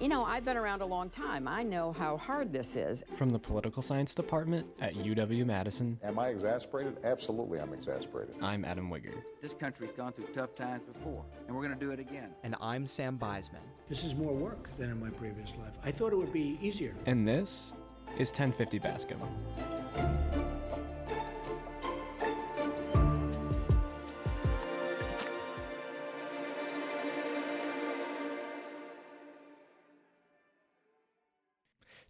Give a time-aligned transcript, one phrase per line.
[0.00, 1.48] You know, I've been around a long time.
[1.48, 3.02] I know how hard this is.
[3.10, 5.98] From the Political Science Department at UW Madison.
[6.04, 6.98] Am I exasperated?
[7.02, 8.36] Absolutely, I'm exasperated.
[8.40, 9.20] I'm Adam Wigger.
[9.42, 12.30] This country's gone through tough times before, and we're going to do it again.
[12.44, 13.58] And I'm Sam Beisman.
[13.88, 15.76] This is more work than in my previous life.
[15.84, 16.94] I thought it would be easier.
[17.06, 17.72] And this
[18.18, 19.18] is 1050 Bascom.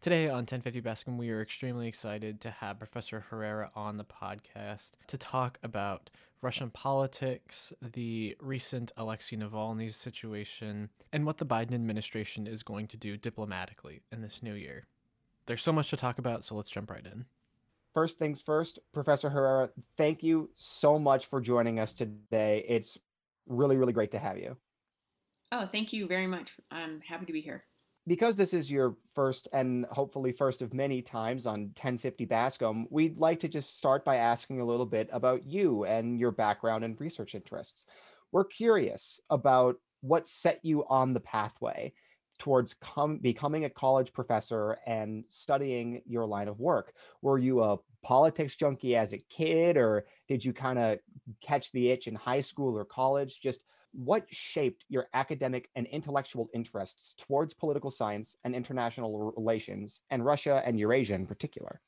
[0.00, 4.92] Today on 1050 Bascom, we are extremely excited to have Professor Herrera on the podcast
[5.08, 6.08] to talk about
[6.40, 12.96] Russian politics, the recent Alexei Navalny situation, and what the Biden administration is going to
[12.96, 14.84] do diplomatically in this new year.
[15.46, 17.24] There's so much to talk about, so let's jump right in.
[17.92, 22.64] First things first, Professor Herrera, thank you so much for joining us today.
[22.68, 22.96] It's
[23.48, 24.56] really, really great to have you.
[25.50, 26.52] Oh, thank you very much.
[26.70, 27.64] I'm happy to be here
[28.08, 33.18] because this is your first and hopefully first of many times on 1050 Bascom, we'd
[33.18, 37.00] like to just start by asking a little bit about you and your background and
[37.00, 37.84] research interests.
[38.32, 41.92] We're curious about what set you on the pathway
[42.38, 46.94] towards com- becoming a college professor and studying your line of work.
[47.20, 50.98] Were you a politics junkie as a kid, or did you kind of
[51.40, 53.40] catch the itch in high school or college?
[53.40, 53.60] Just
[53.92, 60.62] what shaped your academic and intellectual interests towards political science and international relations, and Russia
[60.64, 61.80] and Eurasia in particular?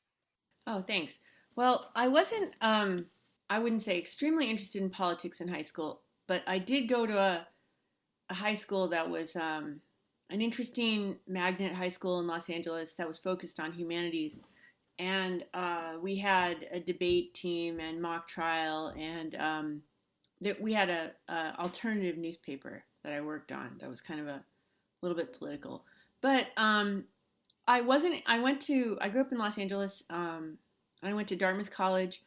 [0.67, 1.19] Oh, thanks.
[1.55, 3.05] Well, I wasn't, um,
[3.49, 7.17] I wouldn't say extremely interested in politics in high school, but I did go to
[7.17, 7.47] a,
[8.29, 9.81] a high school that was um,
[10.29, 14.41] an interesting magnet high school in Los Angeles that was focused on humanities.
[14.97, 19.81] And uh, we had a debate team and mock trial and um,
[20.41, 24.27] that we had a, a, alternative newspaper that I worked on that was kind of
[24.27, 24.43] a
[25.01, 25.85] little bit political.
[26.21, 27.05] But um,
[27.67, 28.21] I wasn't.
[28.25, 28.97] I went to.
[29.01, 30.03] I grew up in Los Angeles.
[30.09, 30.57] Um,
[31.03, 32.21] I went to Dartmouth College,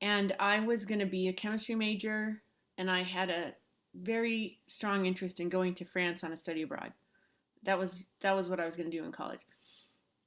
[0.00, 2.42] and I was going to be a chemistry major,
[2.78, 3.52] and I had a
[3.94, 6.92] very strong interest in going to France on a study abroad.
[7.64, 9.40] That was that was what I was going to do in college.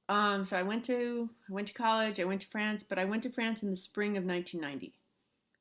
[0.10, 2.20] Um, so I went to I went to college.
[2.20, 4.94] I went to France, but I went to France in the spring of 1990.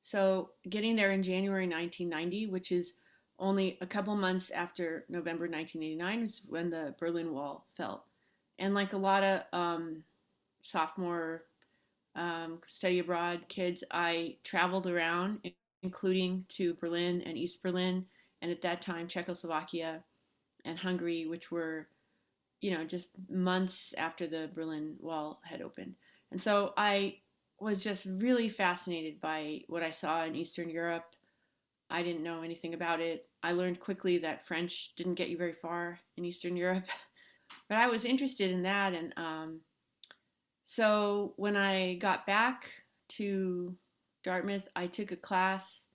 [0.01, 2.95] So getting there in January 1990, which is
[3.39, 8.07] only a couple months after November 1989, was when the Berlin Wall fell.
[8.59, 10.05] And like a lot of um,
[10.61, 11.45] sophomore
[12.15, 15.51] um, study abroad kids, I traveled around,
[15.83, 18.05] including to Berlin and East Berlin,
[18.43, 20.03] and at that time Czechoslovakia
[20.65, 21.89] and Hungary, which were,
[22.61, 25.95] you know, just months after the Berlin Wall had opened.
[26.31, 27.17] And so I
[27.61, 31.05] was just really fascinated by what I saw in Eastern Europe.
[31.91, 33.29] I didn't know anything about it.
[33.43, 36.85] I learned quickly that French didn't get you very far in Eastern Europe,
[37.69, 38.95] but I was interested in that.
[38.95, 39.61] And um,
[40.63, 42.71] so when I got back
[43.11, 43.77] to
[44.23, 45.87] Dartmouth, I took a class.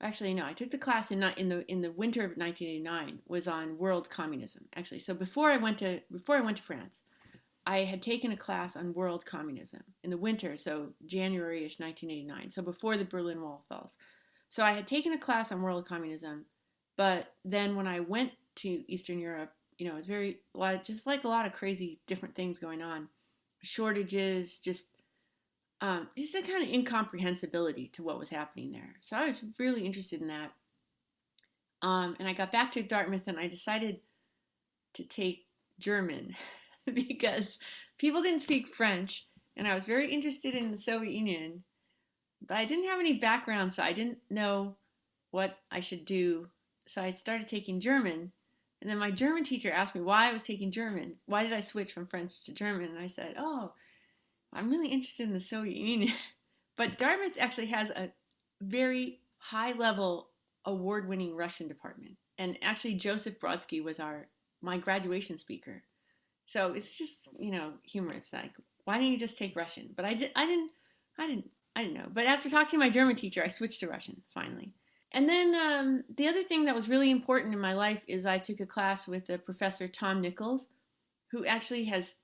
[0.00, 3.48] Actually, no, I took the class in in the in the winter of 1989 was
[3.48, 4.64] on world communism.
[4.76, 7.02] Actually, so before I went to before I went to France,
[7.66, 12.50] I had taken a class on world communism in the winter, so January ish 1989,
[12.50, 13.96] so before the Berlin Wall falls.
[14.50, 16.44] So I had taken a class on world communism,
[16.96, 20.40] but then when I went to Eastern Europe, you know, it was very,
[20.84, 23.08] just like a lot of crazy different things going on
[23.62, 24.88] shortages, just.
[25.80, 28.94] Um, just a kind of incomprehensibility to what was happening there.
[29.00, 30.50] So I was really interested in that.
[31.82, 34.00] Um, and I got back to Dartmouth and I decided
[34.94, 35.46] to take
[35.78, 36.34] German.
[36.94, 37.58] because
[37.98, 41.62] people didn't speak French, and I was very interested in the Soviet Union,
[42.46, 44.76] but I didn't have any background, so I didn't know
[45.30, 46.48] what I should do.
[46.86, 48.32] So I started taking German,
[48.80, 51.16] and then my German teacher asked me why I was taking German.
[51.26, 52.90] Why did I switch from French to German?
[52.90, 53.72] And I said, "Oh,
[54.52, 56.14] I'm really interested in the Soviet Union."
[56.76, 58.12] but Dartmouth actually has a
[58.60, 60.30] very high level
[60.64, 62.16] award winning Russian department.
[62.38, 64.28] And actually Joseph Brodsky was our
[64.60, 65.82] my graduation speaker.
[66.46, 68.32] So it's just you know humorous.
[68.32, 68.52] Like
[68.84, 69.90] why didn't you just take Russian?
[69.96, 70.30] But I did.
[70.36, 70.70] I didn't.
[71.18, 71.50] I didn't.
[71.76, 72.08] I didn't know.
[72.12, 74.72] But after talking to my German teacher, I switched to Russian finally.
[75.12, 78.38] And then um, the other thing that was really important in my life is I
[78.38, 80.68] took a class with a professor Tom Nichols,
[81.30, 82.16] who actually has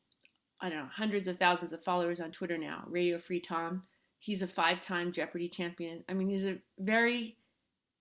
[0.60, 2.84] I don't know hundreds of thousands of followers on Twitter now.
[2.86, 3.84] Radio Free Tom.
[4.18, 6.04] He's a five-time Jeopardy champion.
[6.06, 7.38] I mean, he's a very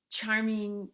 [0.10, 0.89] charming,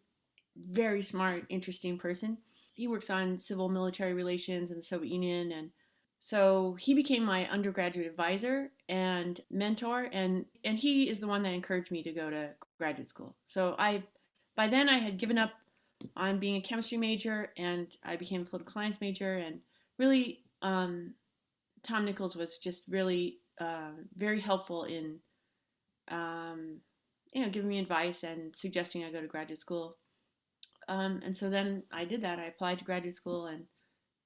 [0.55, 2.37] very smart, interesting person
[2.75, 5.71] he works on civil military relations in the Soviet Union and
[6.19, 11.53] so he became my undergraduate advisor and mentor and and he is the one that
[11.53, 13.35] encouraged me to go to graduate school.
[13.45, 14.03] So I
[14.55, 15.51] by then I had given up
[16.15, 19.35] on being a chemistry major, and I became a political science major.
[19.35, 19.59] And
[19.97, 21.13] really, um,
[21.83, 25.19] Tom Nichols was just really uh, very helpful in,
[26.09, 26.79] um,
[27.33, 29.97] you know, giving me advice and suggesting I go to graduate school.
[30.87, 32.39] Um, and so then I did that.
[32.39, 33.65] I applied to graduate school, and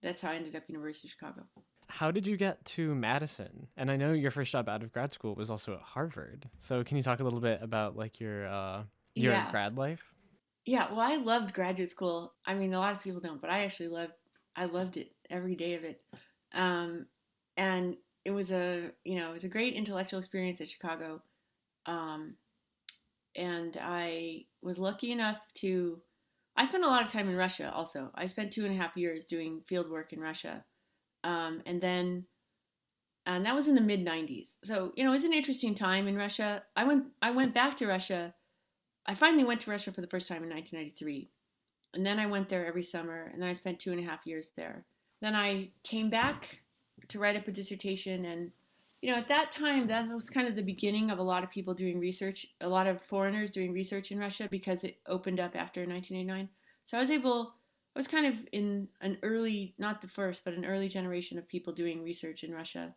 [0.02, 1.44] that's how I ended up University of Chicago.
[1.88, 3.68] How did you get to Madison?
[3.76, 6.50] And I know your first job out of grad school was also at Harvard.
[6.60, 8.84] So can you talk a little bit about like your uh,
[9.16, 9.50] your Yeah.
[9.50, 10.14] grad life?
[10.66, 12.36] Yeah, well, I loved graduate school.
[12.46, 14.14] I mean, a lot of people don't, but I actually loved.
[14.56, 16.02] I loved it every day of it,
[16.54, 17.08] um,
[17.58, 17.96] and
[18.26, 21.24] it was a you know it was a great intellectual experience at Chicago,
[21.86, 22.36] um,
[23.36, 26.02] and I was lucky enough to.
[26.60, 27.72] I spent a lot of time in Russia.
[27.74, 30.66] Also, I spent two and a half years doing field work in Russia,
[31.24, 32.26] um, and then,
[33.26, 34.58] and that was in the mid '90s.
[34.66, 36.62] So you know, it was an interesting time in Russia.
[36.76, 37.06] I went.
[37.22, 38.36] I went back to Russia.
[39.06, 41.32] I finally went to Russia for the first time in 1993.
[41.94, 44.28] And then I went there every summer, and then I spent two and a half
[44.28, 44.86] years there.
[45.22, 46.62] Then I came back
[47.08, 48.52] to write up a dissertation, and
[49.02, 51.50] you know, at that time, that was kind of the beginning of a lot of
[51.50, 55.56] people doing research, a lot of foreigners doing research in Russia because it opened up
[55.56, 56.50] after 1989.
[56.84, 57.54] So I was able,
[57.96, 61.48] I was kind of in an early, not the first, but an early generation of
[61.48, 62.94] people doing research in Russia.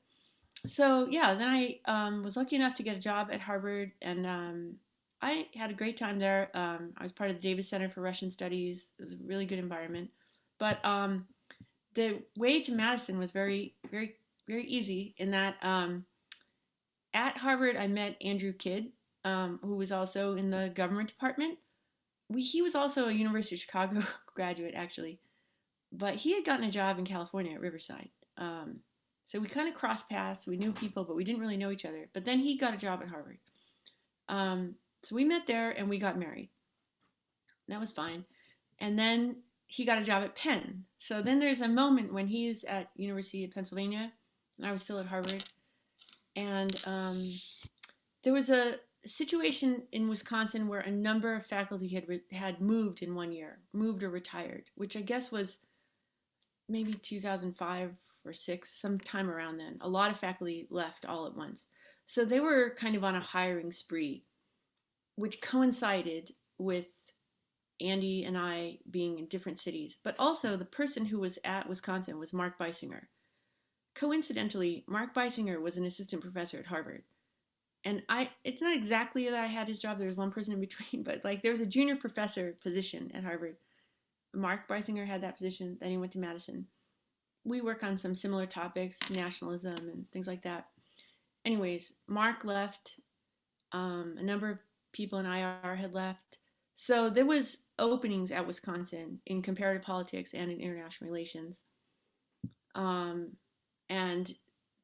[0.67, 4.27] So yeah, then I um, was lucky enough to get a job at Harvard, and
[4.27, 4.77] um,
[5.21, 6.51] I had a great time there.
[6.55, 8.89] Um, I was part of the Davis Center for Russian Studies.
[8.99, 10.11] It was a really good environment.
[10.59, 11.27] But um,
[11.95, 14.17] the way to Madison was very, very,
[14.49, 16.05] very easy in that um,
[17.15, 18.93] at Harvard, I met Andrew Kydd,
[19.25, 21.59] um, who was also in the government department.
[22.29, 24.03] We, he was also a University of Chicago
[24.35, 25.21] graduate, actually,
[25.93, 28.09] but he had gotten a job in California at Riverside.
[28.39, 28.81] Um,
[29.25, 30.47] so we kind of crossed paths.
[30.47, 32.09] We knew people, but we didn't really know each other.
[32.13, 33.39] But then he got a job at Harvard.
[34.29, 34.75] Um,
[35.05, 36.51] so we met there and we got married.
[37.69, 38.25] That was fine.
[38.79, 40.85] And then he got a job at Penn.
[40.99, 44.13] So then there's a moment when he's at University of Pennsylvania
[44.63, 45.43] and I was still at Harvard.
[46.37, 47.21] And um,
[48.23, 53.03] there was a situation in Wisconsin where a number of faculty had re- had moved
[53.03, 55.59] in one year, moved or retired, which I guess was
[56.69, 57.91] maybe 2005
[58.25, 59.79] or 6, sometime around then.
[59.81, 61.67] A lot of faculty left all at once.
[62.07, 64.23] So they were kind of on a hiring spree,
[65.17, 66.87] which coincided with
[67.81, 69.99] Andy and I being in different cities.
[70.05, 73.09] But also, the person who was at Wisconsin was Mark Beissinger.
[73.95, 77.03] Coincidentally, Mark Beissinger was an assistant professor at Harvard.
[77.85, 79.99] And I, it's not exactly that I had his job.
[79.99, 83.25] There was one person in between, but like there was a junior professor position at
[83.25, 83.57] Harvard.
[84.35, 85.77] Mark Beissinger had that position.
[85.81, 86.67] Then he went to Madison.
[87.45, 90.69] We work on some similar topics, nationalism and things like that
[91.45, 93.01] anyways, Mark left.
[93.73, 94.59] Um, a number of
[94.93, 96.39] people in IR had left.
[96.75, 101.65] So there was openings at Wisconsin in comparative politics and in international relations.
[102.75, 103.33] Um,
[103.89, 104.33] and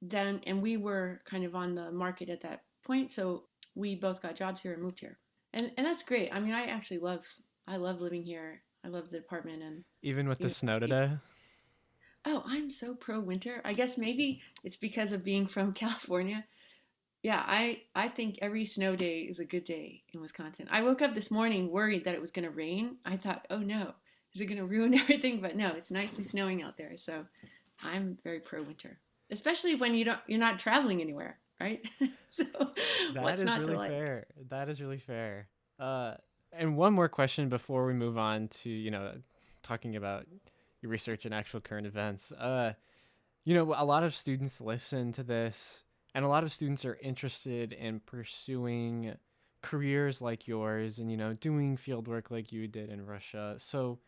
[0.02, 3.10] then, and we were kind of on the market at that point.
[3.10, 5.18] So we both got jobs here and moved here.
[5.52, 6.32] And, and that's great.
[6.32, 7.24] I mean, I actually love,
[7.66, 8.62] I love living here.
[8.84, 11.10] I love the apartment and Even with the snow today?
[12.24, 13.60] Oh, I'm so pro winter.
[13.64, 16.44] I guess maybe it's because of being from California.
[17.22, 20.68] Yeah, I I think every snow day is a good day in Wisconsin.
[20.70, 22.98] I woke up this morning worried that it was going to rain.
[23.04, 23.94] I thought, "Oh no,
[24.34, 26.96] is it going to ruin everything?" But no, it's nicely snowing out there.
[26.96, 27.24] So,
[27.82, 28.98] I'm very pro winter.
[29.30, 31.86] Especially when you don't you're not traveling anywhere, right?
[32.30, 32.44] so,
[33.14, 33.90] That is really like?
[33.90, 34.26] fair.
[34.48, 35.48] That is really fair.
[35.78, 36.14] Uh,
[36.52, 39.12] and one more question before we move on to you know
[39.62, 40.26] talking about
[40.80, 42.32] your research and actual current events.
[42.32, 42.72] Uh,
[43.44, 46.98] you know, a lot of students listen to this, and a lot of students are
[47.02, 49.14] interested in pursuing
[49.62, 53.54] careers like yours, and you know, doing field work like you did in Russia.
[53.58, 53.98] So,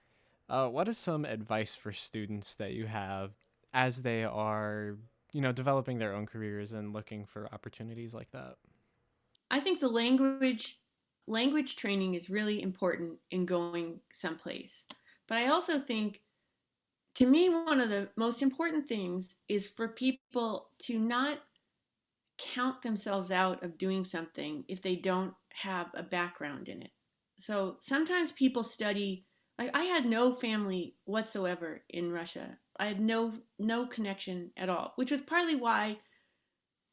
[0.49, 3.37] uh, what is some advice for students that you have
[3.73, 4.99] as they are,
[5.33, 8.57] you know, developing their own careers and looking for opportunities like that?
[9.51, 10.81] I think the language
[11.27, 14.87] language training is really important in going someplace.
[15.29, 16.25] But I also think
[17.17, 21.43] to me one of the most important things is for people to not
[22.39, 26.93] count themselves out of doing something if they don't have a background in it.
[27.39, 29.27] So sometimes people study
[29.59, 32.61] like I had no family whatsoever in Russia.
[32.81, 35.99] I had no no connection at all, which was partly why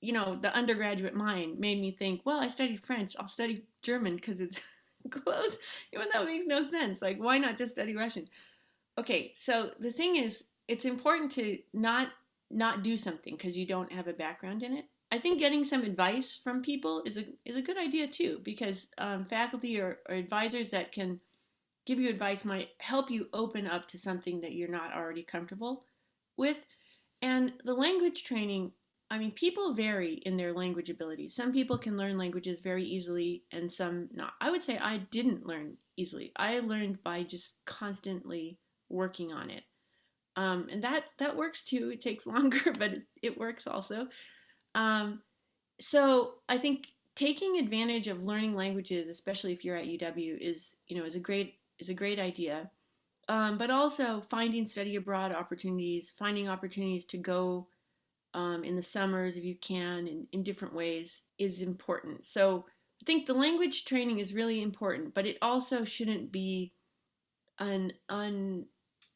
[0.01, 4.15] you know, the undergraduate mind made me think, well, I studied French, I'll study German
[4.15, 4.59] because it's
[5.09, 5.57] close,
[5.93, 7.01] even though it makes no sense.
[7.01, 8.27] Like, why not just study Russian?
[8.99, 12.09] Okay, so the thing is, it's important to not
[12.49, 14.85] not do something because you don't have a background in it.
[15.11, 18.87] I think getting some advice from people is a is a good idea too, because
[18.97, 21.19] um, faculty or, or advisors that can
[21.87, 25.85] give you advice, might help you open up to something that you're not already comfortable
[26.35, 26.57] with.
[27.21, 28.73] And the language training,
[29.09, 31.33] I mean, people vary in their language abilities.
[31.33, 34.33] Some people can learn languages very easily and some not.
[34.41, 36.33] I would say I didn't learn easily.
[36.35, 39.63] I learned by just constantly working on it.
[40.35, 41.89] Um, and that that works too.
[41.89, 44.07] It takes longer, but it, it works also.
[44.75, 45.21] Um,
[45.79, 50.97] so I think taking advantage of learning languages, especially if you're at UW, is you
[50.97, 52.69] know is a great is a great idea.
[53.29, 57.67] Um, but also finding study abroad opportunities, finding opportunities to go
[58.33, 62.23] um, in the summers if you can in, in different ways is important.
[62.23, 62.65] So
[63.01, 66.73] I think the language training is really important, but it also shouldn't be
[67.59, 68.65] an un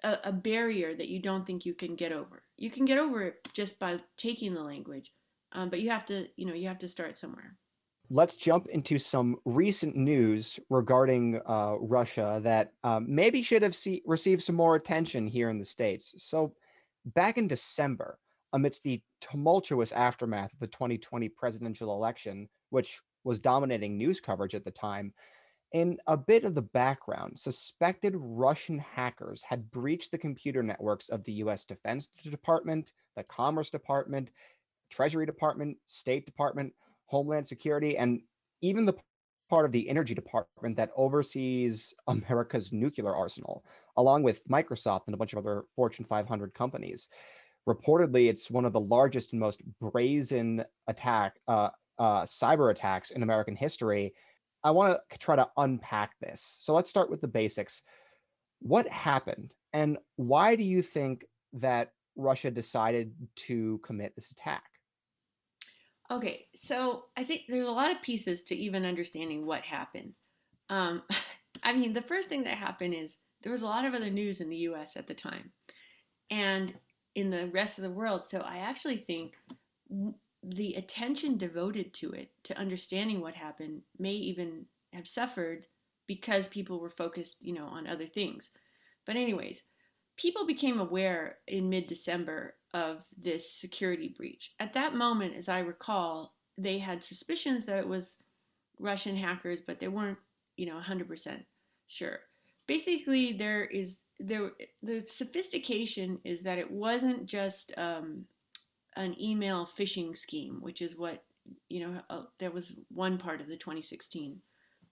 [0.03, 2.43] a, a barrier that you don't think you can get over.
[2.57, 5.11] You can get over it just by taking the language,
[5.51, 7.55] um, but you have to you know you have to start somewhere
[8.11, 14.03] let's jump into some recent news regarding uh, Russia that um, maybe should have see-
[14.05, 16.13] received some more attention here in the States.
[16.17, 16.53] So,
[17.05, 18.19] back in December,
[18.51, 24.65] amidst the tumultuous aftermath of the 2020 presidential election, which was dominating news coverage at
[24.65, 25.13] the time,
[25.71, 31.23] in a bit of the background, suspected Russian hackers had breached the computer networks of
[31.23, 34.31] the US Defense Department, the Commerce Department,
[34.89, 36.73] Treasury Department, State Department,
[37.11, 38.21] Homeland Security, and
[38.61, 38.95] even the
[39.49, 43.65] part of the Energy Department that oversees America's nuclear arsenal,
[43.97, 47.09] along with Microsoft and a bunch of other Fortune 500 companies.
[47.67, 53.21] Reportedly, it's one of the largest and most brazen attack, uh, uh, cyber attacks in
[53.21, 54.13] American history.
[54.63, 56.57] I want to try to unpack this.
[56.61, 57.81] So let's start with the basics.
[58.61, 63.13] What happened, and why do you think that Russia decided
[63.47, 64.70] to commit this attack?
[66.11, 70.11] Okay, so I think there's a lot of pieces to even understanding what happened.
[70.69, 71.03] Um,
[71.63, 74.41] I mean, the first thing that happened is there was a lot of other news
[74.41, 75.51] in the US at the time
[76.29, 76.73] and
[77.15, 78.25] in the rest of the world.
[78.25, 79.37] So I actually think
[80.43, 85.65] the attention devoted to it, to understanding what happened, may even have suffered
[86.07, 88.51] because people were focused, you know, on other things.
[89.05, 89.63] But, anyways,
[90.17, 94.53] people became aware in mid December of this security breach.
[94.59, 98.17] At that moment, as I recall, they had suspicions that it was
[98.79, 100.17] Russian hackers, but they weren't,
[100.57, 101.43] you know, 100%
[101.87, 102.19] sure.
[102.67, 104.51] Basically, there is there
[104.83, 108.25] the sophistication is that it wasn't just um,
[108.95, 111.23] an email phishing scheme, which is what
[111.69, 112.01] you know.
[112.09, 114.39] Uh, there was one part of the 2016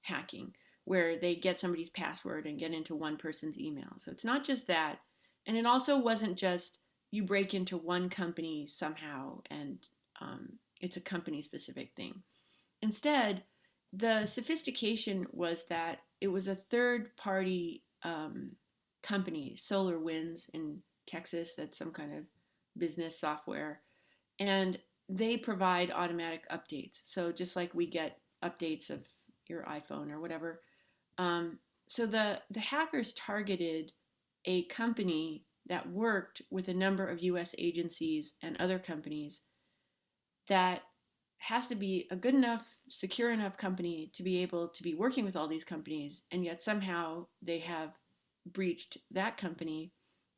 [0.01, 0.53] hacking
[0.85, 3.93] where they get somebody's password and get into one person's email.
[3.97, 4.99] So it's not just that,
[5.45, 6.79] and it also wasn't just
[7.11, 9.79] you break into one company somehow and
[10.21, 10.49] um,
[10.81, 12.21] it's a company specific thing.
[12.81, 13.43] Instead,
[13.93, 18.51] the sophistication was that it was a third party um,
[19.03, 22.23] company, SolarWinds in Texas, that's some kind of
[22.77, 23.81] business software,
[24.39, 24.77] and
[25.09, 26.99] they provide automatic updates.
[27.03, 29.03] So just like we get updates of
[29.47, 30.61] your iPhone or whatever.
[31.17, 33.91] Um, so the the hackers targeted
[34.45, 39.41] a company that worked with a number of US agencies and other companies
[40.47, 40.81] that
[41.37, 45.23] has to be a good enough, secure enough company to be able to be working
[45.23, 47.91] with all these companies, and yet somehow they have
[48.47, 49.93] breached that company,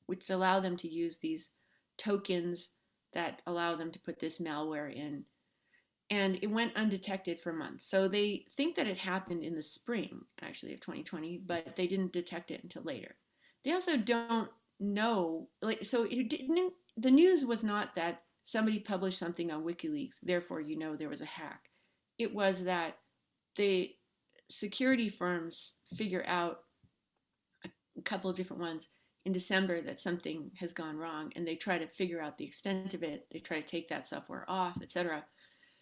[0.06, 1.50] which allow them to use these
[1.98, 2.70] tokens
[3.14, 5.24] that allow them to put this malware in.
[6.10, 7.86] And it went undetected for months.
[7.86, 12.12] So they think that it happened in the spring, actually, of 2020, but they didn't
[12.12, 13.16] detect it until later.
[13.64, 14.50] They also don't
[14.82, 20.16] know like so it didn't the news was not that somebody published something on WikiLeaks
[20.24, 21.70] therefore you know there was a hack.
[22.18, 22.98] It was that
[23.56, 23.92] the
[24.50, 26.60] security firms figure out
[27.66, 28.90] a couple of different ones
[29.26, 32.94] in December that something has gone wrong and they try to figure out the extent
[32.94, 33.28] of it.
[33.32, 35.24] They try to take that software off etc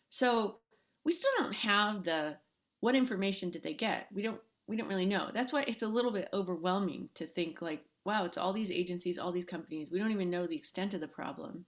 [0.10, 0.58] so
[1.06, 2.38] we still don't have the
[2.82, 4.08] what information did they get?
[4.14, 5.30] We don't we don't really know.
[5.34, 9.20] That's why it's a little bit overwhelming to think like wow, it's all these agencies,
[9.20, 9.92] all these companies.
[9.92, 11.64] We don't even know the extent of the problem.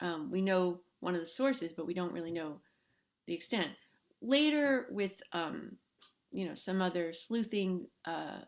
[0.00, 2.62] Um, we know one of the sources, but we don't really know
[3.26, 3.68] the extent.
[4.22, 5.76] Later, with um,
[6.32, 8.38] you know some other sleuthing, uh,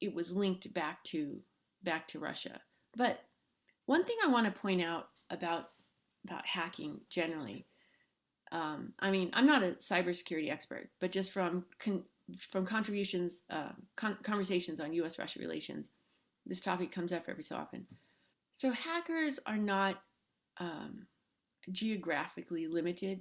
[0.00, 1.38] it was linked back to
[1.82, 2.58] back to Russia.
[2.96, 3.20] But
[3.84, 5.68] one thing I want to point out about
[6.24, 7.66] about hacking generally,
[8.50, 12.04] um, I mean, I'm not a cybersecurity expert, but just from con-
[12.50, 15.90] from contributions, uh, con- conversations on U.S.-Russia relations,
[16.48, 17.86] this topic comes up every so often.
[18.52, 20.02] So hackers are not
[20.58, 21.06] um,
[21.70, 23.20] geographically limited.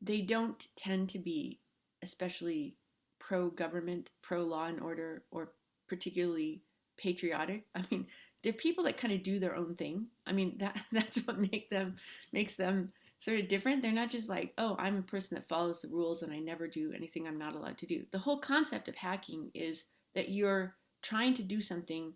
[0.00, 1.60] They don't tend to be
[2.02, 2.76] especially
[3.20, 5.52] pro government, pro law and order, or
[5.88, 6.62] particularly
[6.96, 7.66] patriotic.
[7.74, 8.06] I mean,
[8.42, 10.06] they're people that kind of do their own thing.
[10.26, 11.96] I mean, that that's what make them
[12.32, 13.82] makes them sort of different.
[13.82, 16.66] They're not just like, oh, I'm a person that follows the rules and I never
[16.66, 18.04] do anything I'm not allowed to do.
[18.10, 19.84] The whole concept of hacking is
[20.16, 22.12] that you're trying to do something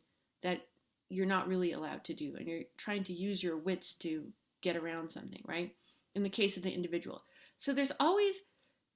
[0.46, 0.60] that
[1.08, 4.24] you're not really allowed to do and you're trying to use your wits to
[4.60, 5.74] get around something, right?
[6.14, 7.24] In the case of the individual.
[7.56, 8.42] So there's always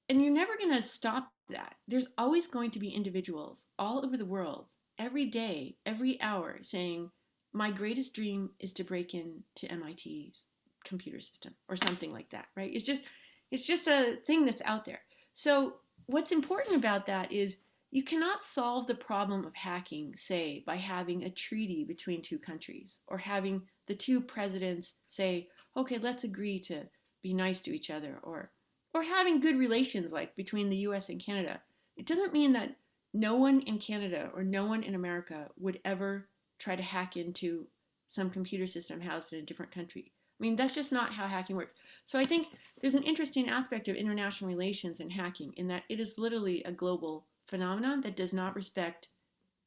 [0.09, 1.75] and you're never going to stop that.
[1.89, 7.11] There's always going to be individuals all over the world every day, every hour saying,
[7.53, 10.47] My greatest dream is to break into MIT's
[10.85, 12.71] computer system or something like that, right?
[12.73, 13.03] It's just
[13.51, 15.01] it's just a thing that's out there.
[15.33, 15.75] So
[16.07, 17.57] what's important about that is
[17.93, 22.99] you cannot solve the problem of hacking, say, by having a treaty between two countries
[23.09, 26.85] or having the two presidents say, okay, let's agree to
[27.23, 28.51] be nice to each other or
[28.93, 31.61] or having good relations like between the US and Canada.
[31.97, 32.77] It doesn't mean that
[33.13, 36.29] no one in Canada or no one in America would ever
[36.59, 37.67] try to hack into
[38.07, 40.13] some computer system housed in a different country.
[40.41, 41.75] I mean, that's just not how hacking works.
[42.05, 42.49] So I think
[42.81, 46.73] there's an interesting aspect of international relations and hacking in that it is literally a
[46.73, 49.09] global phenomenon that does not respect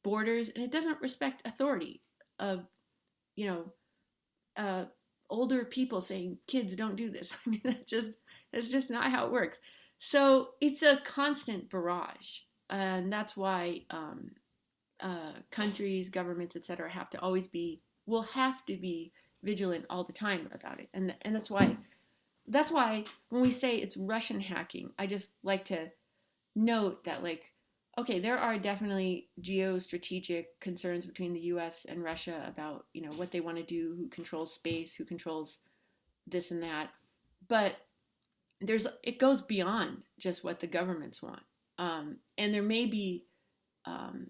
[0.02, 2.02] borders and it doesn't respect authority
[2.38, 2.66] of,
[3.36, 3.64] you know,
[4.56, 4.84] uh,
[5.30, 7.36] older people saying, kids, don't do this.
[7.46, 8.10] I mean, that just,
[8.52, 9.58] that's just not how it works.
[9.98, 12.38] So it's a constant barrage.
[12.70, 14.30] And that's why um,
[15.00, 19.12] uh, countries, governments, etc., have to always be, will have to be
[19.42, 20.88] vigilant all the time about it.
[20.94, 21.76] And, and that's why,
[22.48, 25.88] that's why when we say it's Russian hacking, I just like to
[26.54, 27.42] note that like,
[27.98, 31.86] okay, there are definitely geostrategic concerns between the U.S.
[31.88, 35.60] and Russia about you know what they want to do, who controls space, who controls
[36.26, 36.90] this and that,
[37.48, 37.76] but
[38.60, 41.42] there's it goes beyond just what the governments want,
[41.78, 43.24] um, and there may be
[43.86, 44.28] um,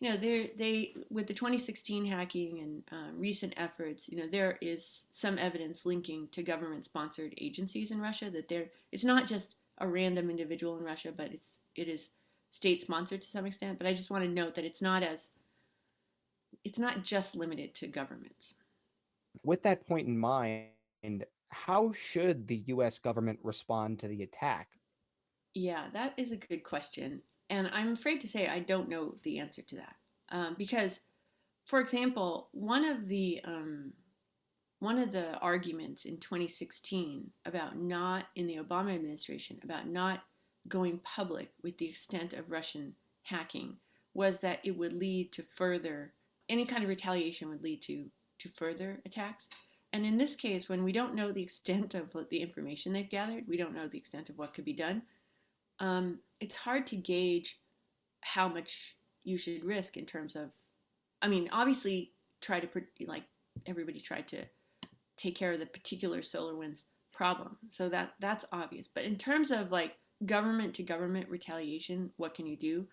[0.00, 4.56] you know, they they with the 2016 hacking and uh, recent efforts, you know, there
[4.62, 9.86] is some evidence linking to government-sponsored agencies in Russia that there it's not just a
[9.86, 12.10] random individual in Russia, but it's it is
[12.50, 13.78] state-sponsored to some extent.
[13.78, 15.30] But I just want to note that it's not as
[16.64, 18.54] it's not just limited to governments.
[19.44, 22.98] With that point in mind, how should the U.S.
[22.98, 24.68] government respond to the attack?
[25.54, 27.22] Yeah, that is a good question.
[27.48, 29.96] And I'm afraid to say I don't know the answer to that.
[30.30, 31.00] Um, because,
[31.64, 33.92] for example, one of the um,
[34.78, 40.20] one of the arguments in 2016 about not in the Obama administration about not
[40.68, 43.76] going public with the extent of Russian hacking
[44.14, 46.12] was that it would lead to further
[46.48, 48.06] any kind of retaliation would lead to
[48.38, 49.48] to further attacks.
[49.92, 53.46] And in this case, when we don't know the extent of the information they've gathered,
[53.46, 55.02] we don't know the extent of what could be done
[55.80, 57.58] um, it's hard to gauge
[58.20, 60.50] how much you should risk in terms of
[61.22, 62.68] i mean obviously try to
[63.06, 63.24] like
[63.66, 64.44] everybody tried to
[65.16, 69.70] take care of the particular SolarWinds problem so that that's obvious but in terms of
[69.70, 69.96] like
[70.26, 72.86] government to government retaliation what can you do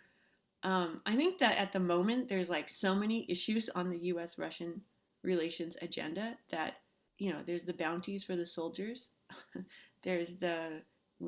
[0.64, 4.38] um, i think that at the moment there's like so many issues on the us
[4.38, 4.82] russian
[5.24, 6.76] relations agenda that
[7.18, 9.10] you know there's the bounties for the soldiers
[10.04, 10.82] there's the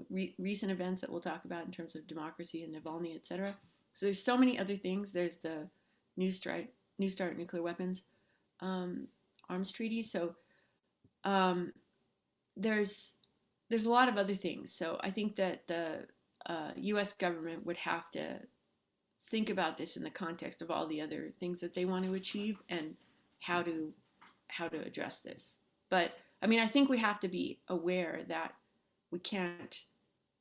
[0.10, 3.54] re- recent events that we'll talk about in terms of democracy and Navalny, etc.
[3.94, 5.12] So there's so many other things.
[5.12, 5.68] There's the
[6.18, 6.66] New Start,
[6.98, 8.04] New Start nuclear weapons
[8.62, 9.08] um,
[9.50, 10.04] arms treaty.
[10.04, 10.36] So
[11.24, 11.74] um,
[12.56, 13.16] there's
[13.70, 14.74] there's a lot of other things.
[14.74, 16.06] So I think that the
[16.46, 17.14] uh, U.S.
[17.14, 18.40] government would have to
[19.30, 22.16] think about this in the context of all the other things that they want to
[22.16, 22.96] achieve and
[23.40, 23.94] how to
[24.48, 25.60] how to address this.
[25.90, 28.54] But I mean, I think we have to be aware that
[29.12, 29.84] we can't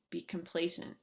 [0.09, 0.95] be complacent.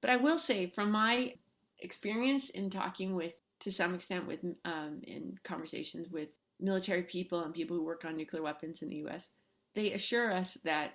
[0.00, 1.34] But I will say, from my
[1.80, 6.28] experience in talking with, to some extent, with um, in conversations with
[6.60, 9.30] military people and people who work on nuclear weapons in the U.S.,
[9.74, 10.92] they assure us that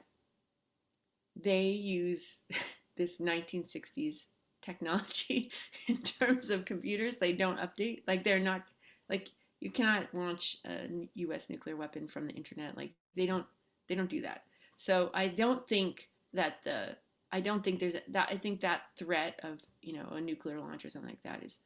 [1.44, 2.40] they use
[2.98, 4.26] this 1960s
[4.62, 5.52] technology
[5.88, 7.16] in terms of computers.
[7.18, 8.04] They don't update.
[8.08, 8.64] Like they're not
[9.10, 11.50] like you cannot launch a U.S.
[11.50, 12.78] nuclear weapon from the internet.
[12.78, 13.46] Like they don't
[13.88, 14.44] they don't do that.
[14.76, 16.98] So I don't think that the
[17.32, 20.86] I don't think there's that I think that threat of you know a nuclear launch
[20.86, 21.60] or something like that is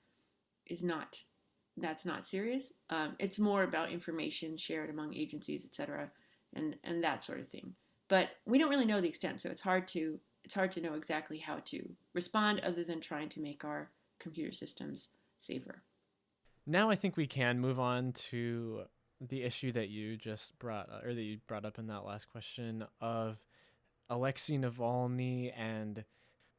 [0.65, 1.21] is not
[1.77, 2.71] that's not serious.
[2.89, 6.12] Um, it's more about information shared among agencies, etc.,
[6.53, 7.73] and and that sort of thing.
[8.09, 10.93] But we don't really know the extent, so it's hard to it's hard to know
[10.93, 13.89] exactly how to respond other than trying to make our
[14.19, 15.07] computer systems
[15.39, 15.81] safer.
[16.65, 18.83] Now I think we can move on to
[19.21, 22.29] the issue that you just brought uh, or that you brought up in that last
[22.29, 23.37] question of
[24.09, 26.03] Alexei Navalny and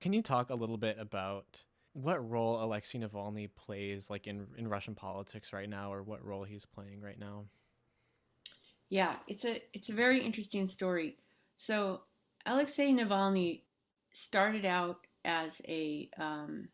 [0.01, 4.69] can you talk a little bit about what role Alexei Navalny plays like in in
[4.69, 7.45] Russian politics right now, or what role he's playing right now.
[8.91, 11.17] Yeah, it's a it's a very interesting story.
[11.57, 12.03] So
[12.47, 13.63] Alexei Navalny
[14.13, 16.69] started out as a um,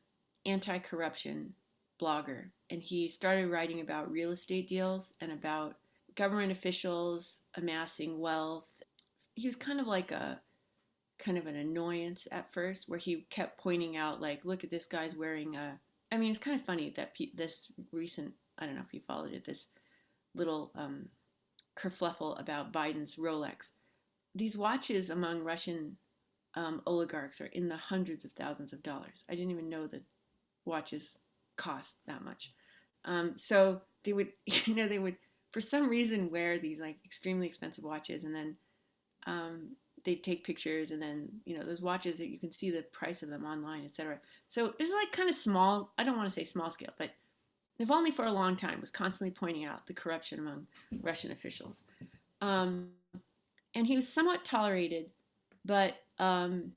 [0.46, 1.54] anti-corruption
[2.00, 5.76] blogger, and he started writing about real estate deals and about
[6.14, 8.68] government officials amassing wealth.
[9.34, 10.40] He was kind of like a
[11.18, 14.86] kind of an annoyance at first, where he kept pointing out, like, look at this
[14.86, 15.78] guy's wearing a.
[16.10, 18.32] I mean, it's kind of funny that pe- this recent.
[18.58, 19.44] I don't know if you followed it.
[19.44, 19.66] This
[20.34, 21.08] little um,
[21.78, 23.70] kerfluffle about Biden's Rolex.
[24.34, 25.96] These watches among Russian
[26.54, 29.24] um, oligarchs are in the hundreds of thousands of dollars.
[29.28, 30.02] I didn't even know that
[30.64, 31.18] watches
[31.56, 32.52] cost that much.
[33.04, 35.16] Um, so they would, you know, they would
[35.52, 38.56] for some reason wear these like extremely expensive watches, and then
[39.26, 42.82] um, they'd take pictures, and then you know those watches that you can see the
[42.82, 44.18] price of them online, etc.
[44.48, 45.92] So it was like kind of small.
[45.98, 47.10] I don't want to say small scale, but
[47.80, 50.66] Navalny for a long time was constantly pointing out the corruption among
[51.02, 51.82] Russian officials.
[52.40, 52.90] Um,
[53.74, 55.10] and he was somewhat tolerated,
[55.64, 56.72] but um,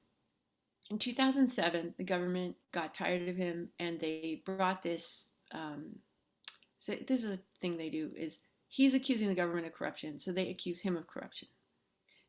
[0.89, 5.29] in 2007, the government got tired of him and they brought this.
[5.51, 5.95] Um,
[6.79, 10.31] so this is a thing they do is he's accusing the government of corruption, so
[10.31, 11.47] they accuse him of corruption.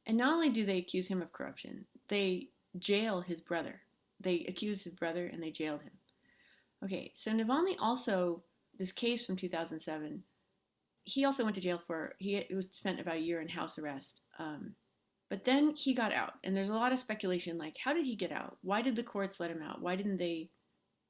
[0.06, 2.48] And not only do they accuse him of corruption, they
[2.78, 3.80] jail his brother.
[4.20, 5.92] They accused his brother and they jailed him.
[6.84, 8.42] Okay, so Navalny also
[8.78, 10.22] this case from 2007,
[11.04, 14.20] he also went to jail for he was spent about a year in house arrest.
[14.38, 14.74] Um,
[15.30, 18.14] but then he got out, and there's a lot of speculation like, how did he
[18.14, 18.56] get out?
[18.62, 19.80] Why did the courts let him out?
[19.80, 20.50] Why didn't they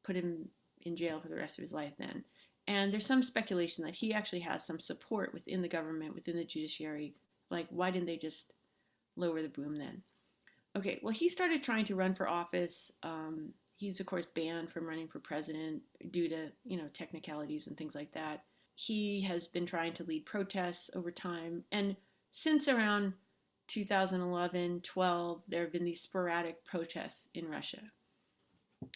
[0.02, 0.48] put him
[0.82, 2.24] in jail for the rest of his life then?
[2.66, 6.44] And there's some speculation that he actually has some support within the government, within the
[6.44, 7.14] judiciary.
[7.50, 8.52] Like, why didn't they just
[9.16, 10.02] lower the boom then?
[10.76, 12.90] Okay, well, he started trying to run for office.
[13.02, 17.76] Um, he's of course banned from running for president due to you know technicalities and
[17.76, 18.44] things like that.
[18.74, 21.96] He has been trying to lead protests over time, and
[22.30, 23.12] since around
[23.68, 27.80] 2011 12, there have been these sporadic protests in Russia.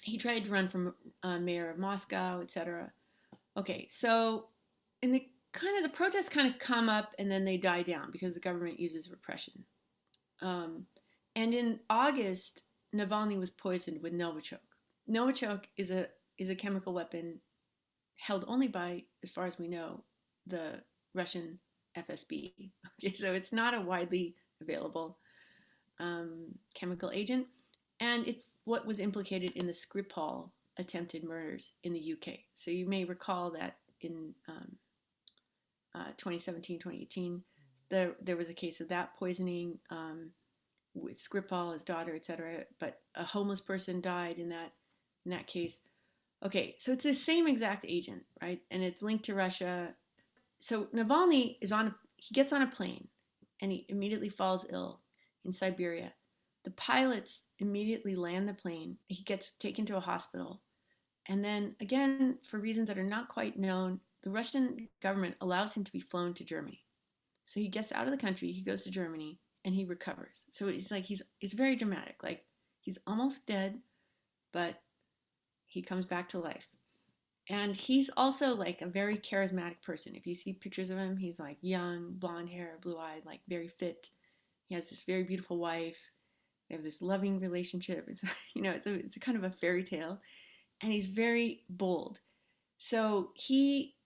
[0.03, 2.93] He tried to run for uh, mayor of Moscow, etc.
[3.57, 4.49] Okay, so
[5.03, 8.11] in the kind of the protests kind of come up and then they die down
[8.11, 9.65] because the government uses repression.
[10.43, 10.87] Um,
[11.35, 12.65] and in August,
[12.95, 14.59] Navalny was poisoned with Novichok.
[15.11, 17.41] Novichok is a is a chemical weapon
[18.19, 20.05] held only by, as far as we know,
[20.47, 20.83] the
[21.15, 21.59] Russian
[21.97, 22.53] FSB.
[23.01, 25.19] Okay, so it's not a widely available
[26.01, 27.47] um, chemical agent,
[28.01, 32.41] and it's what was implicated in the Skripal attempted murders in the UK.
[32.55, 34.77] So you may recall that in um,
[35.95, 37.43] uh, 2017, 2018,
[37.89, 40.31] there there was a case of that poisoning um,
[40.95, 42.65] with Skripal, his daughter, etc.
[42.81, 44.73] But a homeless person died in that
[45.25, 45.83] in that case.
[46.45, 48.61] Okay, so it's the same exact agent, right?
[48.71, 49.95] And it's linked to Russia.
[50.61, 53.09] So Navalny is on, he gets on a plane
[53.61, 55.01] and he immediately falls ill
[55.45, 56.13] in Siberia.
[56.65, 58.99] The pilots immediately land the plane.
[59.09, 60.63] He gets taken to a hospital.
[61.27, 65.85] And then, again, for reasons that are not quite known, the Russian government allows him
[65.85, 66.85] to be flown to Germany.
[67.45, 70.45] So he gets out of the country, he goes to Germany, and he recovers.
[70.51, 72.23] So it's like he's it's very dramatic.
[72.23, 72.45] Like
[72.81, 73.79] he's almost dead,
[74.53, 74.81] but
[75.69, 76.67] he comes back to life.
[77.51, 80.15] And he's also like a very charismatic person.
[80.15, 83.69] If you see pictures of him, he's like young, blonde hair, blue eyed, like very
[83.69, 84.11] fit.
[84.67, 85.99] He has this very beautiful wife.
[86.69, 88.07] They have this loving relationship.
[88.09, 88.23] It's
[88.55, 90.21] you know, it's a it's a kind of a fairy tale.
[90.83, 92.21] And he's very bold.
[92.77, 93.97] So he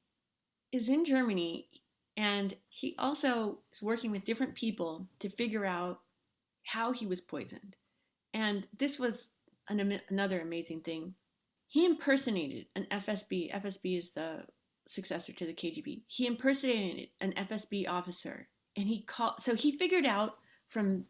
[0.70, 1.68] is in Germany
[2.16, 6.01] and he also is working with different people to figure out
[6.64, 7.77] how he was poisoned.
[8.35, 9.31] And this was
[9.68, 11.14] an, another amazing thing
[11.72, 13.50] he impersonated an FSB.
[13.50, 14.44] FSB is the
[14.87, 16.02] successor to the KGB.
[16.06, 19.40] He impersonated an FSB officer, and he called.
[19.40, 20.35] So he figured out
[20.68, 21.06] from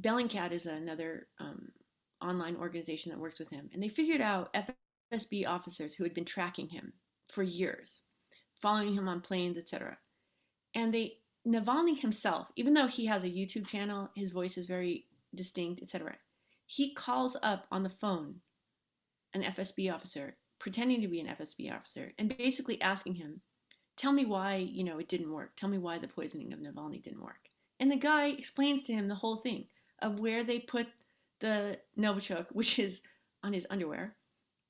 [0.00, 1.68] Bellingcat is another um,
[2.20, 4.52] online organization that works with him, and they figured out
[5.12, 6.92] FSB officers who had been tracking him
[7.28, 8.02] for years,
[8.60, 9.96] following him on planes, etc.
[10.74, 15.06] And they Navalny himself, even though he has a YouTube channel, his voice is very
[15.36, 16.16] distinct, etc.
[16.66, 18.40] He calls up on the phone
[19.34, 23.40] an FSB officer, pretending to be an FSB officer, and basically asking him,
[23.96, 25.56] "Tell me why you know it didn't work.
[25.56, 29.08] Tell me why the poisoning of Navalny didn't work." And the guy explains to him
[29.08, 29.68] the whole thing
[30.00, 30.88] of where they put
[31.40, 33.02] the Novichok, which is
[33.42, 34.16] on his underwear,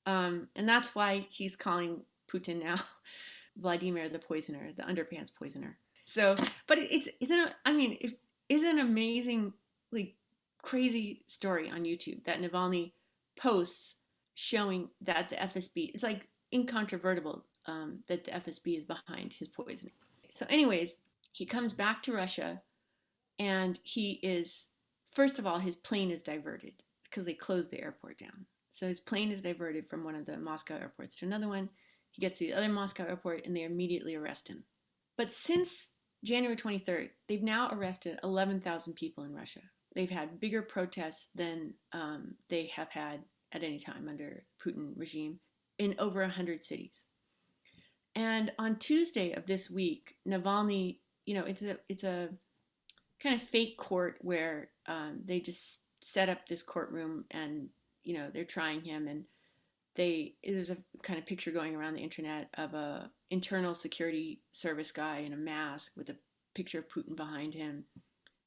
[0.05, 2.77] um, and that's why he's calling Putin now
[3.57, 5.77] Vladimir the poisoner, the underpants poisoner.
[6.05, 6.35] So,
[6.67, 8.19] but it's it's an I mean, it
[8.49, 9.53] is an amazing
[9.91, 10.15] like
[10.61, 12.93] crazy story on YouTube that Navalny
[13.37, 13.95] posts
[14.41, 19.93] showing that the FSB, it's like incontrovertible um, that the FSB is behind his poisoning.
[20.29, 20.97] So, anyways,
[21.31, 22.61] he comes back to Russia
[23.39, 24.67] and he is,
[25.11, 28.45] first of all, his plane is diverted because they closed the airport down.
[28.71, 31.69] So his plane is diverted from one of the Moscow airports to another one.
[32.11, 34.63] He gets to the other Moscow airport and they immediately arrest him.
[35.17, 35.89] But since
[36.23, 39.61] January 23rd, they've now arrested 11,000 people in Russia.
[39.93, 45.39] They've had bigger protests than um, they have had at any time under Putin regime
[45.77, 47.03] in over 100 cities.
[48.15, 52.29] And on Tuesday of this week, Navalny, you know, it's a it's a
[53.21, 57.69] kind of fake court where um, they just set up this courtroom and
[58.03, 59.23] you know they're trying him and
[59.95, 64.91] they there's a kind of picture going around the internet of a internal security service
[64.91, 66.15] guy in a mask with a
[66.55, 67.85] picture of Putin behind him.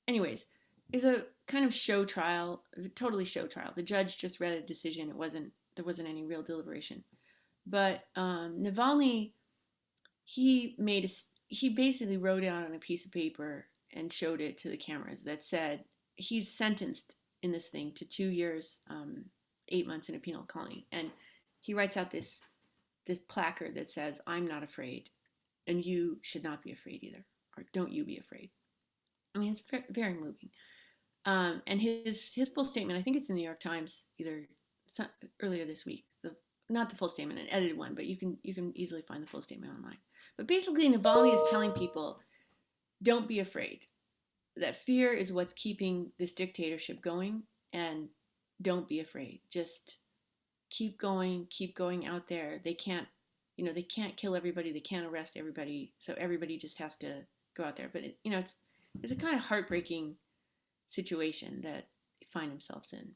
[0.09, 0.47] Anyways,
[0.93, 3.73] is a kind of show trial, totally show trial.
[3.75, 5.09] The judge just read a decision.
[5.09, 7.03] It wasn't there wasn't any real deliberation.
[7.67, 9.33] But um, Navalny,
[10.25, 11.09] he made a
[11.49, 15.23] he basically wrote it on a piece of paper and showed it to the cameras
[15.23, 15.85] that said
[16.17, 19.25] he's sentenced in this thing to two years, um,
[19.69, 21.11] eight months in a penal colony, and
[21.61, 22.41] he writes out this
[23.07, 25.11] this placard that says, "I'm not afraid,
[25.67, 27.25] and you should not be afraid either,
[27.57, 28.51] or don't you be afraid."
[29.35, 30.51] I mean, it's very moving.
[31.27, 34.47] Um, and his his full statement, I think it's in the New York Times, either
[35.41, 36.05] earlier this week.
[36.23, 36.35] The
[36.69, 39.27] not the full statement, an edited one, but you can you can easily find the
[39.27, 39.99] full statement online.
[40.37, 42.21] But basically, Navalny is telling people,
[43.03, 43.87] don't be afraid.
[44.57, 48.09] That fear is what's keeping this dictatorship going, and
[48.63, 49.41] don't be afraid.
[49.51, 49.99] Just
[50.71, 52.61] keep going, keep going out there.
[52.65, 53.07] They can't,
[53.57, 57.23] you know, they can't kill everybody, they can't arrest everybody, so everybody just has to
[57.57, 57.91] go out there.
[57.93, 58.57] But it, you know, it's
[59.03, 60.17] it's a kind of heartbreaking
[60.87, 61.89] situation that
[62.21, 63.13] they find themselves in.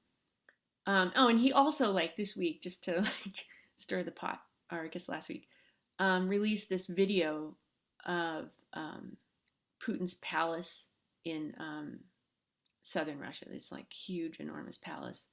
[0.87, 3.45] Um, oh, and he also like this week, just to like
[3.77, 4.41] stir the pot,
[4.73, 5.49] or I guess last week,
[5.99, 7.57] um, released this video
[8.07, 9.17] of um,
[9.83, 10.89] Putin's palace
[11.25, 11.99] in um,
[12.81, 13.47] southern Russia.
[13.49, 15.27] This like huge, enormous palace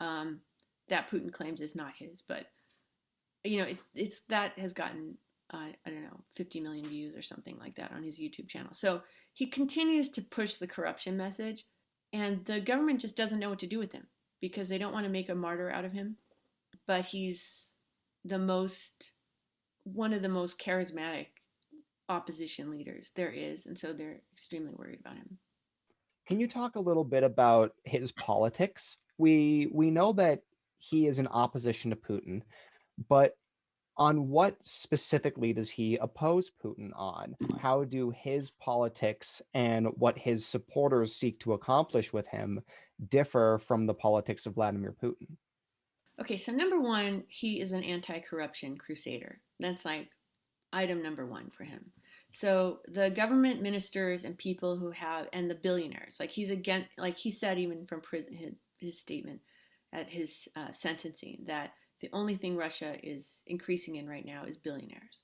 [0.00, 0.40] um,
[0.88, 2.46] that Putin claims is not his, but
[3.44, 5.16] you know, it, it's that has gotten
[5.52, 8.72] uh, I don't know 50 million views or something like that on his YouTube channel.
[8.74, 11.64] So he continues to push the corruption message,
[12.12, 14.06] and the government just doesn't know what to do with him
[14.40, 16.16] because they don't want to make a martyr out of him.
[16.86, 17.72] But he's
[18.24, 19.12] the most
[19.84, 21.28] one of the most charismatic
[22.10, 25.38] opposition leaders there is, and so they're extremely worried about him.
[26.26, 28.98] Can you talk a little bit about his politics?
[29.16, 30.42] We we know that
[30.76, 32.42] he is in opposition to Putin,
[33.08, 33.34] but
[33.98, 37.34] on what specifically does he oppose Putin on?
[37.60, 42.60] How do his politics and what his supporters seek to accomplish with him
[43.08, 45.36] differ from the politics of Vladimir Putin?
[46.20, 49.40] Okay, so number one, he is an anti corruption crusader.
[49.58, 50.08] That's like
[50.72, 51.90] item number one for him.
[52.30, 57.16] So the government ministers and people who have, and the billionaires, like he's again, like
[57.16, 59.40] he said even from prison, his, his statement
[59.92, 64.56] at his uh, sentencing, that the only thing Russia is increasing in right now is
[64.56, 65.22] billionaires.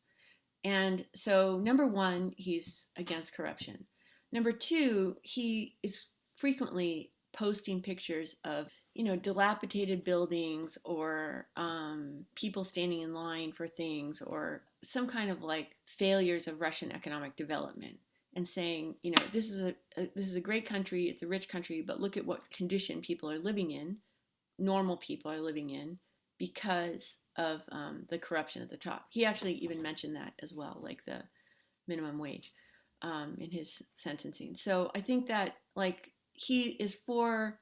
[0.65, 3.85] And so, number one, he's against corruption.
[4.33, 6.07] Number two, he is
[6.37, 13.67] frequently posting pictures of you know, dilapidated buildings or um, people standing in line for
[13.67, 17.99] things or some kind of like failures of Russian economic development
[18.37, 21.27] and saying, you know, this is a, a, this is a great country, it's a
[21.27, 23.97] rich country, but look at what condition people are living in,
[24.61, 25.99] normal people are living in
[26.45, 29.07] because of um, the corruption at the top.
[29.09, 31.23] He actually even mentioned that as well, like the
[31.89, 32.53] minimum wage
[33.01, 34.55] um, in his sentencing.
[34.55, 37.59] So I think that like he is for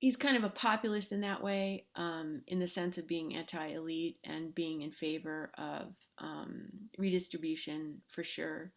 [0.00, 4.18] he's kind of a populist in that way, um, in the sense of being anti-elite
[4.24, 6.64] and being in favor of um,
[6.98, 8.72] redistribution for sure.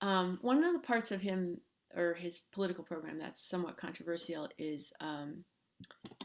[0.00, 1.58] Um, one of the parts of him
[1.94, 5.44] or his political program that's somewhat controversial is um,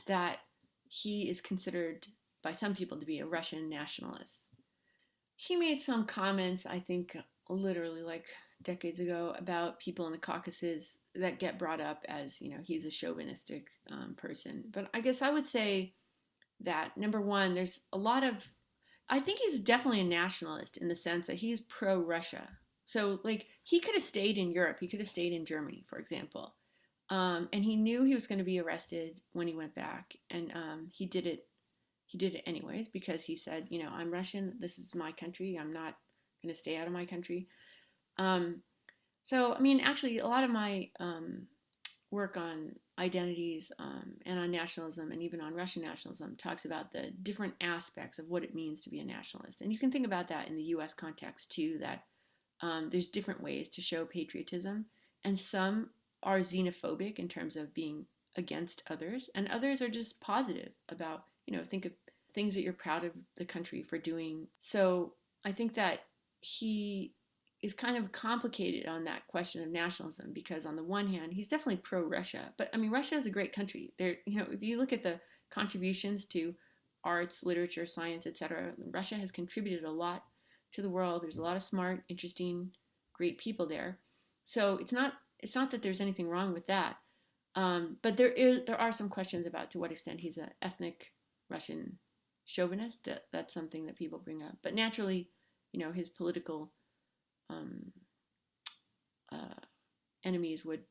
[0.06, 0.38] that
[0.90, 2.08] he is considered
[2.44, 4.50] by some people to be a Russian nationalist.
[5.36, 7.18] He made some comments, I think,
[7.50, 8.26] literally like
[8.64, 12.86] decades ago about people in the Caucasus that get brought up as you know he's
[12.86, 14.64] a chauvinistic um, person.
[14.72, 15.94] But I guess I would say
[16.62, 18.36] that number one, there's a lot of
[19.10, 22.50] I think he's definitely a nationalist in the sense that he's pro Russia.
[22.86, 26.00] So like he could have stayed in Europe, he could have stayed in Germany, for
[26.00, 26.56] example.
[27.10, 30.52] Um, and he knew he was going to be arrested when he went back, and
[30.54, 31.48] um, he did it.
[32.06, 34.56] He did it anyways because he said, you know, I'm Russian.
[34.60, 35.58] This is my country.
[35.60, 35.96] I'm not
[36.42, 37.48] going to stay out of my country.
[38.18, 38.62] Um,
[39.24, 41.48] so, I mean, actually, a lot of my um,
[42.12, 47.12] work on identities um, and on nationalism and even on Russian nationalism talks about the
[47.24, 49.62] different aspects of what it means to be a nationalist.
[49.62, 52.06] And you can think about that in the US context too, that
[52.62, 54.86] um, there's different ways to show patriotism,
[55.24, 55.90] and some
[56.24, 61.56] are xenophobic in terms of being against others, and others are just positive about, you
[61.56, 61.92] know, think of
[62.34, 64.48] things that you're proud of the country for doing.
[64.60, 66.02] So I think that
[66.42, 67.14] he
[67.64, 71.48] is kind of complicated on that question of nationalism because on the one hand he's
[71.48, 73.92] definitely pro Russia, but I mean Russia is a great country.
[73.98, 76.54] There, you know, if you look at the contributions to
[77.04, 80.24] arts, literature, science, etc., Russia has contributed a lot
[80.74, 81.24] to the world.
[81.24, 82.70] There's a lot of smart, interesting,
[83.14, 83.98] great people there.
[84.44, 86.98] So it's not it's not that there's anything wrong with that,
[87.56, 91.12] um, but there is there are some questions about to what extent he's an ethnic
[91.50, 91.98] Russian
[92.46, 93.04] chauvinist.
[93.06, 94.58] That that's something that people bring up.
[94.64, 95.30] But naturally,
[95.72, 96.72] you know, his political
[97.50, 97.92] um,
[99.32, 99.62] uh,
[100.24, 100.84] enemies would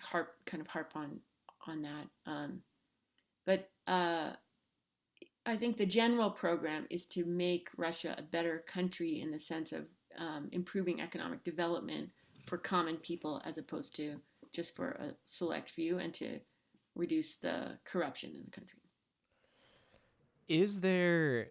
[0.00, 1.20] harp kind of harp on
[1.66, 2.06] on that.
[2.26, 2.62] Um,
[3.46, 4.32] but uh,
[5.44, 9.72] I think the general program is to make Russia a better country in the sense
[9.72, 9.86] of
[10.18, 12.10] um, improving economic development
[12.46, 14.20] for common people as opposed to
[14.52, 16.40] just for a select few and to
[16.94, 18.78] reduce the corruption in the country.
[20.48, 21.48] Is there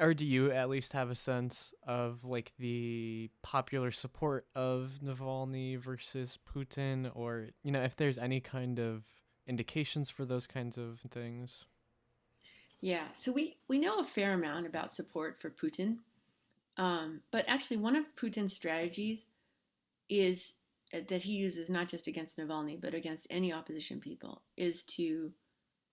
[0.00, 5.78] or do you at least have a sense of like the popular support of Navalny
[5.78, 9.04] versus Putin or you know if there's any kind of
[9.46, 11.64] indications for those kinds of things?
[12.80, 15.98] Yeah, so we we know a fair amount about support for Putin.
[16.76, 19.26] Um, but actually one of Putin's strategies
[20.08, 20.54] is
[20.92, 25.32] uh, that he uses not just against Navalny but against any opposition people is to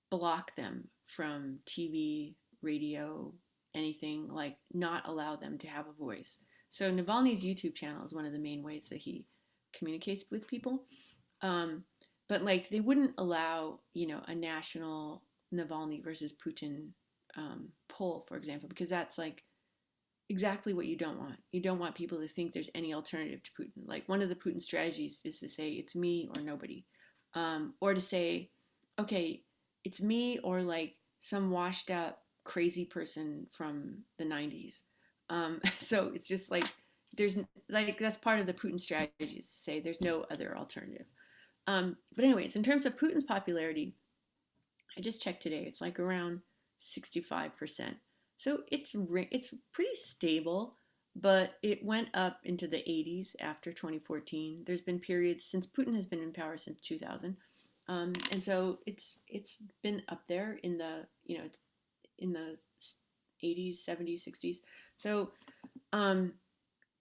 [0.10, 3.34] block them from TV, radio,
[3.76, 6.38] anything, like not allow them to have a voice.
[6.70, 9.26] So Navalny's YouTube channel is one of the main ways that he
[9.74, 10.86] communicates with people.
[11.42, 11.84] Um,
[12.30, 16.90] but like they wouldn't allow, you know, a national Navalny versus Putin
[17.36, 19.44] um, poll, for example, because that's like
[20.32, 21.36] exactly what you don't want.
[21.52, 23.86] You don't want people to think there's any alternative to Putin.
[23.86, 26.86] Like one of the Putin strategies is to say it's me or nobody,
[27.34, 28.50] um, or to say,
[28.98, 29.44] okay,
[29.84, 34.84] it's me or like some washed up crazy person from the 90s.
[35.30, 36.66] Um, so it's just like
[37.18, 41.08] there's like that's part of the Putin strategy to say there's no other alternative.
[41.68, 43.96] Um, but anyways, in terms of Putin's popularity,
[44.98, 45.66] I just checked today.
[45.68, 46.40] It's like around
[46.80, 47.52] 65%.
[48.42, 50.76] So it's it's pretty stable,
[51.16, 54.64] but it went up into the 80s after 2014.
[54.66, 57.38] There's been periods since Putin has been in power since 2000.
[57.88, 61.60] Um, and so it's it's been up there in the you know it's
[62.18, 62.58] in the
[63.44, 64.56] 80s, 70s, 60s.
[64.98, 65.30] So
[65.94, 66.34] um,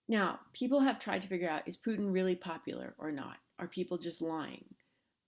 [0.07, 3.37] now people have tried to figure out is Putin really popular or not?
[3.57, 4.65] Are people just lying?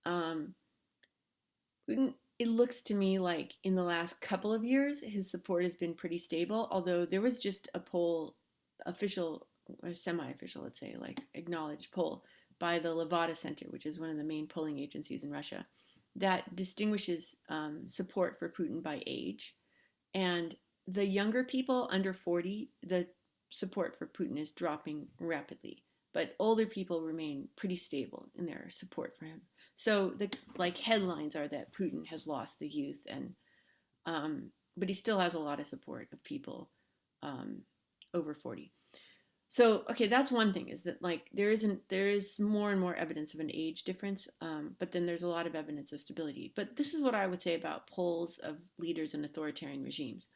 [0.06, 0.54] Um,
[1.89, 5.76] Putin, it looks to me like in the last couple of years, his support has
[5.76, 8.36] been pretty stable, although there was just a poll,
[8.86, 9.48] official
[9.82, 12.24] or semi official, let's say, like acknowledged poll
[12.60, 15.65] by the Levada Center, which is one of the main polling agencies in Russia,
[16.15, 19.56] that distinguishes um, support for Putin by age.
[20.13, 20.56] And
[20.88, 23.08] the younger people under 40, the
[23.50, 25.84] support for Putin is dropping rapidly.
[26.13, 29.41] But older people remain pretty stable in their support for him.
[29.75, 33.33] So the like headlines are that Putin has lost the youth, and
[34.05, 36.69] um, but he still has a lot of support of people
[37.21, 37.62] um,
[38.13, 38.71] over 40.
[39.47, 42.95] So okay, that's one thing is that like there isn't there is more and more
[42.95, 46.53] evidence of an age difference, um, but then there's a lot of evidence of stability.
[46.55, 50.27] But this is what I would say about polls of leaders in authoritarian regimes.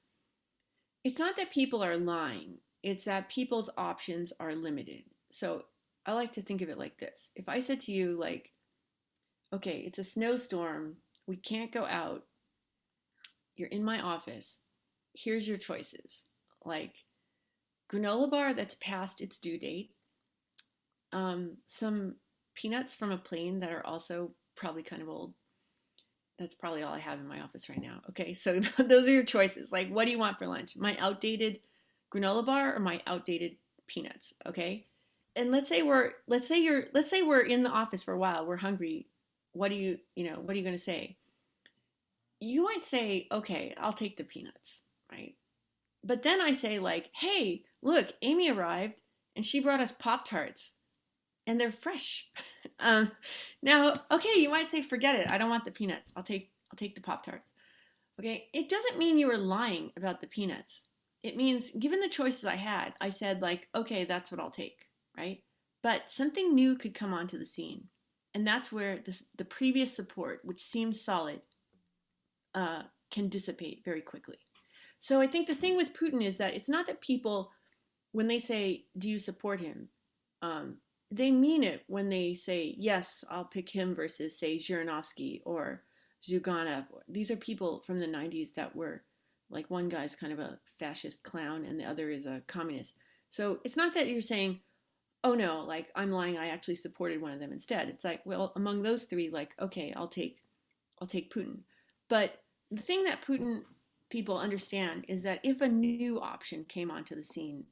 [1.03, 5.03] It's not that people are lying; it's that people's options are limited.
[5.31, 5.65] So
[6.05, 8.51] I like to think of it like this: if I said to you like,
[9.53, 12.25] "Okay, it's a snowstorm, we can't go out.
[13.55, 14.59] You're in my office.
[15.13, 16.25] Here's your choices."
[16.65, 17.05] Like
[17.89, 19.91] granola bar that's past its due date,
[21.11, 22.15] um, some
[22.55, 25.33] peanuts from a plane that are also probably kind of old.
[26.39, 28.01] That's probably all I have in my office right now.
[28.09, 29.71] Okay, so those are your choices.
[29.71, 30.75] Like, what do you want for lunch?
[30.75, 31.59] My outdated
[32.13, 34.33] granola bar or my outdated peanuts?
[34.45, 34.87] Okay,
[35.35, 38.19] and let's say we're let's say you're let's say we're in the office for a
[38.19, 38.45] while.
[38.45, 39.07] We're hungry.
[39.57, 41.17] What do you you know what are you going to say?
[42.39, 45.35] You might say, okay, I'll take the peanuts, right?
[46.03, 49.01] But then I say like, hey, look, Amy arrived
[49.35, 50.73] and she brought us Pop Tarts
[51.47, 52.29] and they're fresh.
[52.79, 53.11] um,
[53.63, 55.31] now, okay, you might say, forget it.
[55.31, 56.13] I don't want the peanuts.
[56.15, 57.51] I'll take I'll take the Pop Tarts.
[58.19, 60.83] Okay, it doesn't mean you were lying about the peanuts.
[61.23, 64.85] It means given the choices I had, I said like, okay, that's what I'll take,
[65.17, 65.43] right?
[65.81, 67.87] But something new could come onto the scene.
[68.37, 71.41] And that's where this, the previous support, which seemed solid,
[72.53, 74.37] uh, can dissipate very quickly.
[74.99, 77.51] So I think the thing with Putin is that it's not that people,
[78.11, 79.89] when they say, "Do you support him?"
[80.43, 80.77] Um,
[81.09, 85.83] they mean it when they say, "Yes, I'll pick him," versus say Zhirinovsky or
[86.23, 86.85] Zyuganov.
[87.07, 89.03] These are people from the '90s that were
[89.49, 92.93] like one guy's kind of a fascist clown and the other is a communist.
[93.29, 94.61] So it's not that you're saying,
[95.23, 96.37] "Oh no, like I'm lying.
[96.37, 99.93] I actually supported one of them instead." It's like, well, among those three, like, okay,
[99.95, 100.43] I'll take,
[101.01, 101.59] I'll take Putin.
[102.09, 102.41] But
[102.71, 103.63] the thing that Putin
[104.09, 107.65] people understand is that if a new option came onto the scene,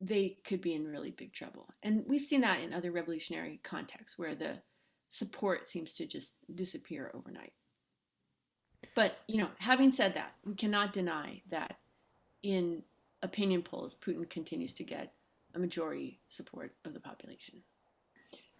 [0.00, 1.68] they could be in really big trouble.
[1.82, 4.58] And we've seen that in other revolutionary contexts where the
[5.08, 7.52] support seems to just disappear overnight.
[8.94, 11.78] But, you know, having said that, we cannot deny that
[12.42, 12.82] in
[13.22, 15.12] opinion polls, Putin continues to get
[15.54, 17.62] a majority support of the population.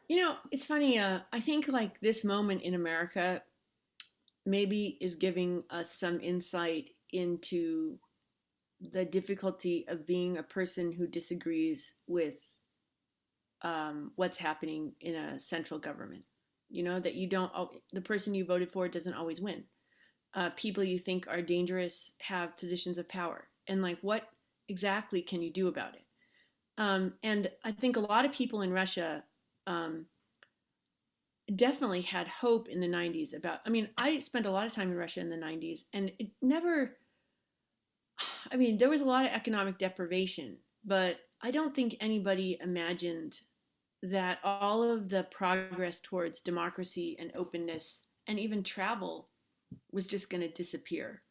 [0.08, 0.98] You know, it's funny.
[0.98, 3.42] Uh, I think like this moment in America
[4.44, 7.98] maybe is giving us some insight into
[8.80, 12.34] the difficulty of being a person who disagrees with
[13.62, 16.24] um, what's happening in a central government.
[16.68, 17.52] You know, that you don't,
[17.92, 19.64] the person you voted for doesn't always win.
[20.34, 23.46] Uh, people you think are dangerous have positions of power.
[23.68, 24.22] And like, what
[24.68, 26.04] exactly can you do about it?
[26.78, 29.24] Um, and I think a lot of people in Russia
[29.66, 30.06] um,
[31.54, 34.90] definitely had hope in the 90s about, I mean, I spent a lot of time
[34.90, 36.96] in Russia in the 90s and it never,
[38.50, 43.40] I mean, there was a lot of economic deprivation, but I don't think anybody imagined
[44.02, 49.28] that all of the progress towards democracy and openness and even travel
[49.92, 51.22] was just going to disappear.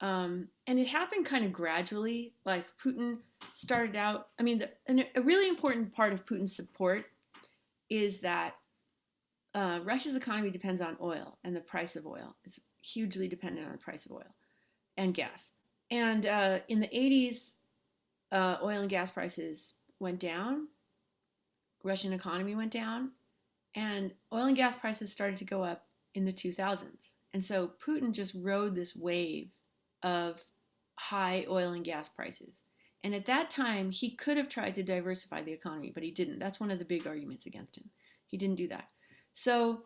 [0.00, 2.34] Um, and it happened kind of gradually.
[2.44, 3.18] Like Putin
[3.52, 7.04] started out, I mean, the, a really important part of Putin's support
[7.90, 8.54] is that
[9.54, 12.36] uh, Russia's economy depends on oil and the price of oil.
[12.44, 14.34] is hugely dependent on the price of oil
[14.96, 15.50] and gas.
[15.90, 17.54] And uh, in the 80s,
[18.32, 20.68] uh, oil and gas prices went down,
[21.82, 23.10] Russian economy went down,
[23.74, 27.12] and oil and gas prices started to go up in the 2000s.
[27.32, 29.50] And so Putin just rode this wave
[30.02, 30.44] of
[30.96, 32.62] high oil and gas prices.
[33.02, 36.38] And at that time, he could have tried to diversify the economy, but he didn't.
[36.38, 37.88] That's one of the big arguments against him.
[38.26, 38.88] He didn't do that.
[39.32, 39.84] So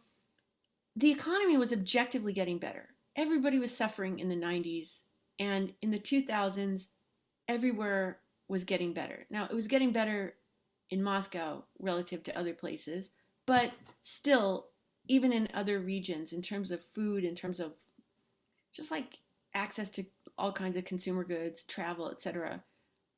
[0.97, 2.89] the economy was objectively getting better.
[3.17, 5.03] Everybody was suffering in the 90s
[5.39, 6.89] and in the 2000s,
[7.49, 9.27] everywhere was getting better.
[9.31, 10.35] Now, it was getting better
[10.91, 13.11] in Moscow relative to other places,
[13.47, 14.69] but still,
[15.09, 17.73] even in other regions, in terms of food, in terms of
[18.73, 19.19] just like
[19.55, 20.05] access to
[20.37, 22.63] all kinds of consumer goods, travel, etc.,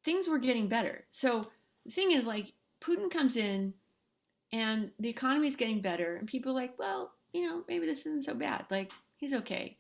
[0.05, 1.05] things were getting better.
[1.11, 1.47] So
[1.85, 3.75] the thing is, like, Putin comes in
[4.53, 8.07] and the economy is getting better, and people are like, well, you know, maybe this
[8.07, 8.67] isn't so bad.
[8.71, 9.77] Like, he's okay.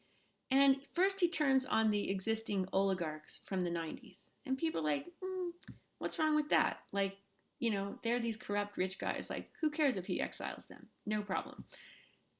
[0.50, 4.28] And first, he turns on the existing oligarchs from the 90s.
[4.44, 5.50] And people like, mm,
[5.98, 6.78] what's wrong with that?
[6.92, 7.16] Like,
[7.58, 9.30] you know, they're these corrupt rich guys.
[9.30, 10.86] Like, who cares if he exiles them?
[11.06, 11.64] No problem.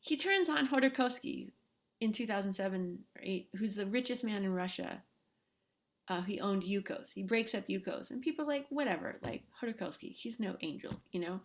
[0.00, 1.50] He turns on Khodorkovsky
[2.00, 5.02] in 2007 or 8, who's the richest man in Russia.
[6.08, 7.12] Uh, he owned Yukos.
[7.12, 8.10] He breaks up Yukos.
[8.10, 11.40] And people are like, whatever, like Khodorkovsky, he's no angel, you know?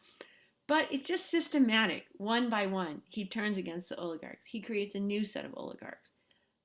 [0.68, 2.06] But it's just systematic.
[2.14, 4.48] One by one, he turns against the oligarchs.
[4.48, 6.12] He creates a new set of oligarchs.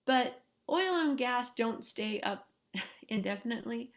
[0.05, 2.47] But oil and gas don't stay up
[3.09, 3.91] indefinitely.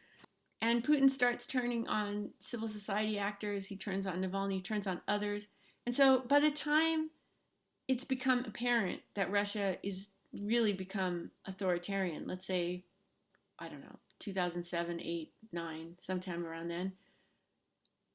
[0.62, 5.02] And Putin starts turning on civil society actors, he turns on Navalny, he turns on
[5.08, 5.48] others.
[5.86, 7.10] And so by the time
[7.90, 10.10] it's become apparent that Russia is
[10.44, 12.84] really become authoritarian, let's say,
[13.58, 16.94] I don't know, 2007, 8, 9, sometime around then,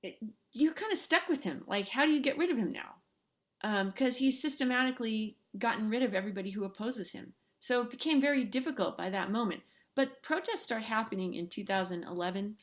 [0.05, 0.17] it,
[0.53, 1.65] you're kind of stuck with him.
[1.67, 3.85] Like, how do you get rid of him now?
[3.87, 7.33] Because um, he's systematically gotten rid of everybody who opposes him.
[7.59, 9.63] So it became very difficult by that moment.
[9.97, 12.57] But protests start happening in 2011.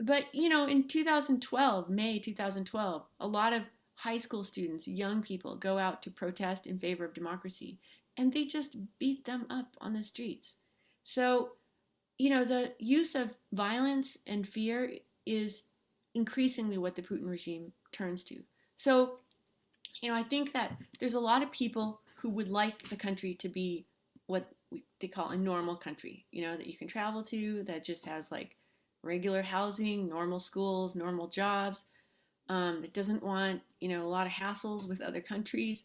[0.00, 3.62] But, you know, in 2012, May 2012, a lot of
[3.98, 7.80] high school students, young people, go out to protest in favor of democracy,
[8.16, 10.54] and they just beat them up on the streets.
[11.02, 11.54] So,
[12.16, 14.92] you know, the use of violence and fear
[15.26, 15.64] is
[16.14, 18.36] increasingly what the Putin regime turns to.
[18.76, 19.18] So,
[20.00, 23.34] you know, I think that there's a lot of people who would like the country
[23.34, 23.84] to be
[24.28, 24.48] what
[25.00, 28.30] they call a normal country, you know, that you can travel to, that just has
[28.30, 28.54] like
[29.02, 31.84] regular housing, normal schools, normal jobs,
[32.48, 35.84] um, that doesn't want, you know, a lot of hassles with other countries.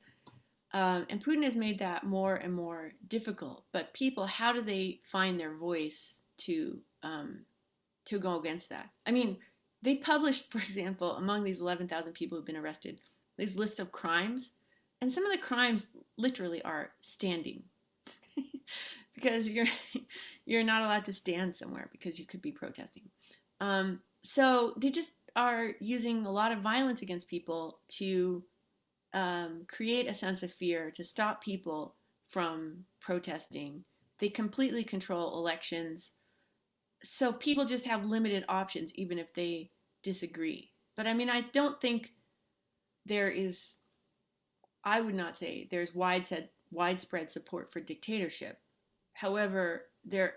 [0.73, 3.65] Um, and Putin has made that more and more difficult.
[3.71, 7.45] But people, how do they find their voice to um,
[8.05, 8.89] to go against that?
[9.05, 9.37] I mean,
[9.81, 12.99] they published, for example, among these 11,000 people who've been arrested,
[13.37, 14.51] this list of crimes
[15.03, 15.87] and some of the crimes
[16.17, 17.61] literally are standing
[19.15, 19.67] because you're
[20.45, 23.03] you're not allowed to stand somewhere because you could be protesting.
[23.59, 28.43] Um, so they just are using a lot of violence against people to
[29.13, 31.95] um, create a sense of fear to stop people
[32.29, 33.83] from protesting.
[34.19, 36.13] They completely control elections.
[37.03, 39.71] So people just have limited options, even if they
[40.03, 40.71] disagree.
[40.95, 42.13] But I mean, I don't think
[43.05, 43.75] there is,
[44.83, 48.59] I would not say there's widespread, widespread support for dictatorship.
[49.13, 50.35] However, there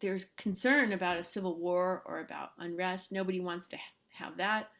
[0.00, 3.10] there's concern about a civil war or about unrest.
[3.10, 3.78] Nobody wants to
[4.12, 4.70] have that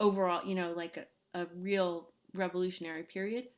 [0.00, 3.48] overall, you know, like a, a real revolutionary period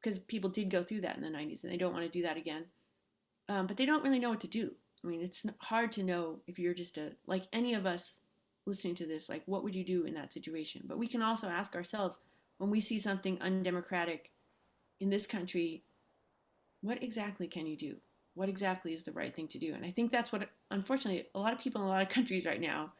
[0.00, 2.22] because people did go through that in the 90s and they don't want to do
[2.22, 2.64] that again.
[3.48, 4.72] Um, but they don't really know what to do.
[5.04, 8.20] I mean, it's hard to know if you're just a, like any of us
[8.66, 10.82] listening to this, like, what would you do in that situation?
[10.86, 12.18] But we can also ask ourselves
[12.58, 14.30] when we see something undemocratic
[15.00, 15.84] in this country,
[16.82, 17.96] what exactly can you do?
[18.34, 19.74] What exactly is the right thing to do?
[19.74, 22.44] And I think that's what, unfortunately, a lot of people in a lot of countries
[22.44, 22.92] right now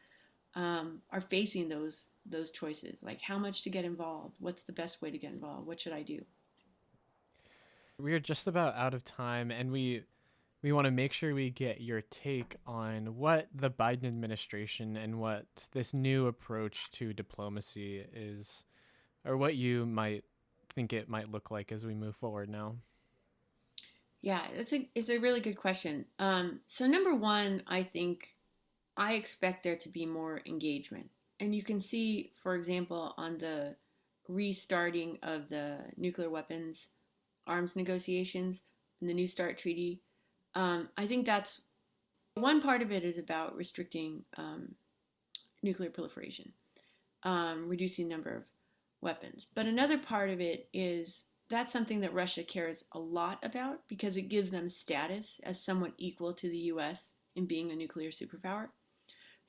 [0.55, 2.97] um, are facing those those choices.
[3.01, 4.35] Like, how much to get involved?
[4.39, 5.67] What's the best way to get involved?
[5.67, 6.23] What should I do?
[7.97, 10.03] We are just about out of time, and we
[10.61, 15.19] we want to make sure we get your take on what the Biden administration and
[15.19, 18.65] what this new approach to diplomacy is,
[19.25, 20.23] or what you might
[20.69, 22.75] think it might look like as we move forward now.
[24.21, 26.05] Yeah, it's a it's a really good question.
[26.19, 28.35] Um, so number one, I think
[28.99, 33.75] I expect there to be more engagement, and you can see, for example, on the
[34.27, 36.89] restarting of the nuclear weapons
[37.47, 38.61] arms negotiations
[39.01, 40.03] and the New START treaty
[40.55, 41.61] um, I think that's
[42.35, 44.73] one part of it is about restricting um,
[45.61, 46.51] nuclear proliferation,
[47.23, 48.43] um, reducing the number of
[49.01, 49.47] weapons.
[49.53, 54.17] But another part of it is that's something that Russia cares a lot about because
[54.17, 58.67] it gives them status as somewhat equal to the US in being a nuclear superpower.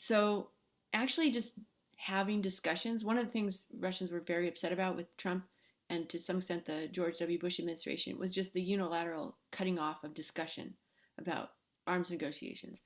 [0.02, 0.48] So,
[0.94, 1.56] actually, just
[1.98, 5.44] having discussions, one of the things Russians were very upset about with Trump
[5.90, 7.38] and to some extent the George W.
[7.38, 10.72] Bush administration was just the unilateral cutting off of discussion
[11.18, 11.50] about
[11.86, 12.80] arms negotiations.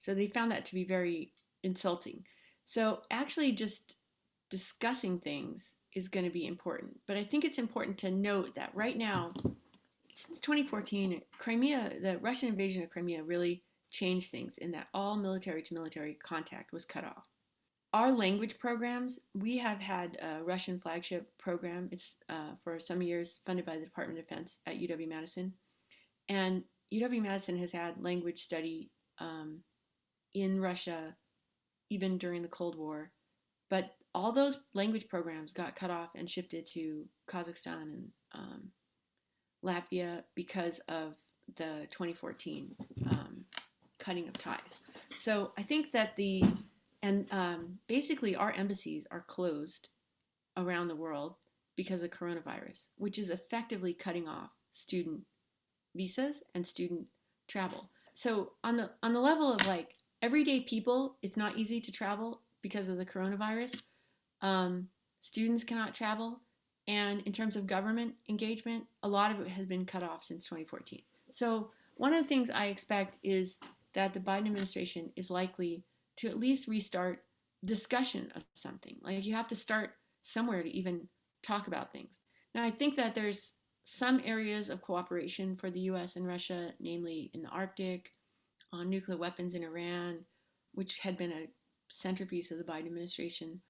[0.00, 2.24] So they found that to be very insulting.
[2.64, 3.98] So actually, just
[4.50, 6.98] discussing things is going to be important.
[7.06, 9.32] But I think it's important to note that right now,
[10.12, 15.62] since 2014, Crimea, the Russian invasion of Crimea really changed things in that all military
[15.62, 17.24] to military contact was cut off.
[17.92, 21.88] Our language programs, we have had a Russian flagship program.
[21.92, 25.52] It's uh, for some years funded by the Department of Defense at UW Madison.
[26.28, 29.60] And UW Madison has had language study um,
[30.34, 31.16] in Russia
[31.90, 33.10] even during the Cold War,
[33.70, 38.62] but all those language programs got cut off and shifted to Kazakhstan and um,
[39.64, 41.14] Latvia because of
[41.56, 42.74] the 2014
[43.10, 43.25] um,
[44.06, 44.82] cutting of ties.
[45.16, 46.44] So I think that the
[47.02, 49.88] and um, basically our embassies are closed
[50.56, 51.34] around the world
[51.76, 55.20] because of coronavirus, which is effectively cutting off student
[55.94, 57.04] visas and student
[57.48, 57.90] travel.
[58.14, 59.92] So on the on the level of like
[60.22, 63.80] everyday people, it's not easy to travel because of the coronavirus.
[64.40, 64.88] Um,
[65.18, 66.40] students cannot travel,
[66.86, 70.44] and in terms of government engagement, a lot of it has been cut off since
[70.44, 71.02] 2014.
[71.32, 73.58] So one of the things I expect is
[73.96, 75.82] that the Biden administration is likely
[76.18, 77.24] to at least restart
[77.64, 78.96] discussion of something.
[79.00, 81.08] Like you have to start somewhere to even
[81.42, 82.20] talk about things.
[82.54, 87.30] Now I think that there's some areas of cooperation for the US and Russia, namely
[87.32, 88.12] in the Arctic,
[88.70, 90.18] on nuclear weapons in Iran,
[90.74, 91.48] which had been a
[91.88, 93.60] centerpiece of the Biden administration.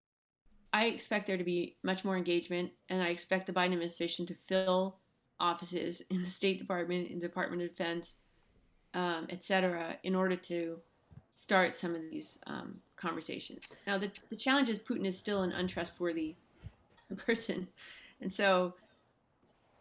[0.73, 4.37] I expect there to be much more engagement, and I expect the Biden administration to
[4.49, 4.99] fill
[5.39, 8.17] offices in the State Department, in the Department of Defense,
[8.97, 10.79] um, et cetera, in order to
[11.41, 13.69] start some of these um, conversations.
[13.87, 16.35] Now, the, the challenge is Putin is still an untrustworthy
[17.17, 17.69] person.
[18.21, 18.75] And so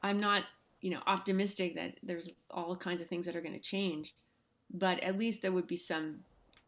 [0.04, 0.44] I'm not,
[0.82, 4.14] you know, optimistic that there's all kinds of things that are going to change,
[4.74, 6.18] but at least there would be some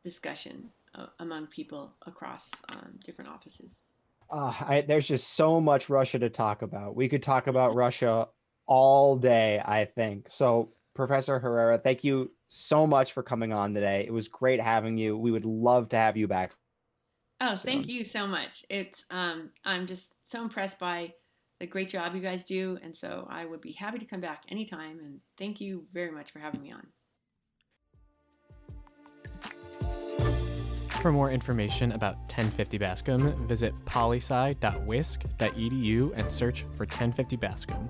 [0.05, 3.81] discussion uh, among people across um, different offices.
[4.31, 6.95] Uh, I, there's just so much Russia to talk about.
[6.95, 8.29] We could talk about Russia
[8.65, 10.27] all day, I think.
[10.29, 14.03] So, Professor Herrera, thank you so much for coming on today.
[14.07, 15.17] It was great having you.
[15.17, 16.51] We would love to have you back.
[17.39, 17.71] Oh, soon.
[17.71, 18.65] thank you so much.
[18.69, 21.13] It's um, I'm just so impressed by
[21.59, 22.79] the great job you guys do.
[22.81, 24.99] And so I would be happy to come back anytime.
[24.99, 26.87] And thank you very much for having me on.
[31.01, 37.87] For more information about 1050 Bascom, visit polysci.wisc.edu and search for 1050 Bascom.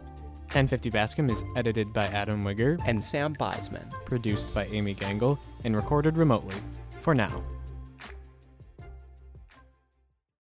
[0.57, 3.91] 1050 Bascom is edited by Adam Wigger, And Sam Beisman.
[4.05, 6.55] produced by Amy Gangl, and recorded remotely.
[7.01, 7.43] For now.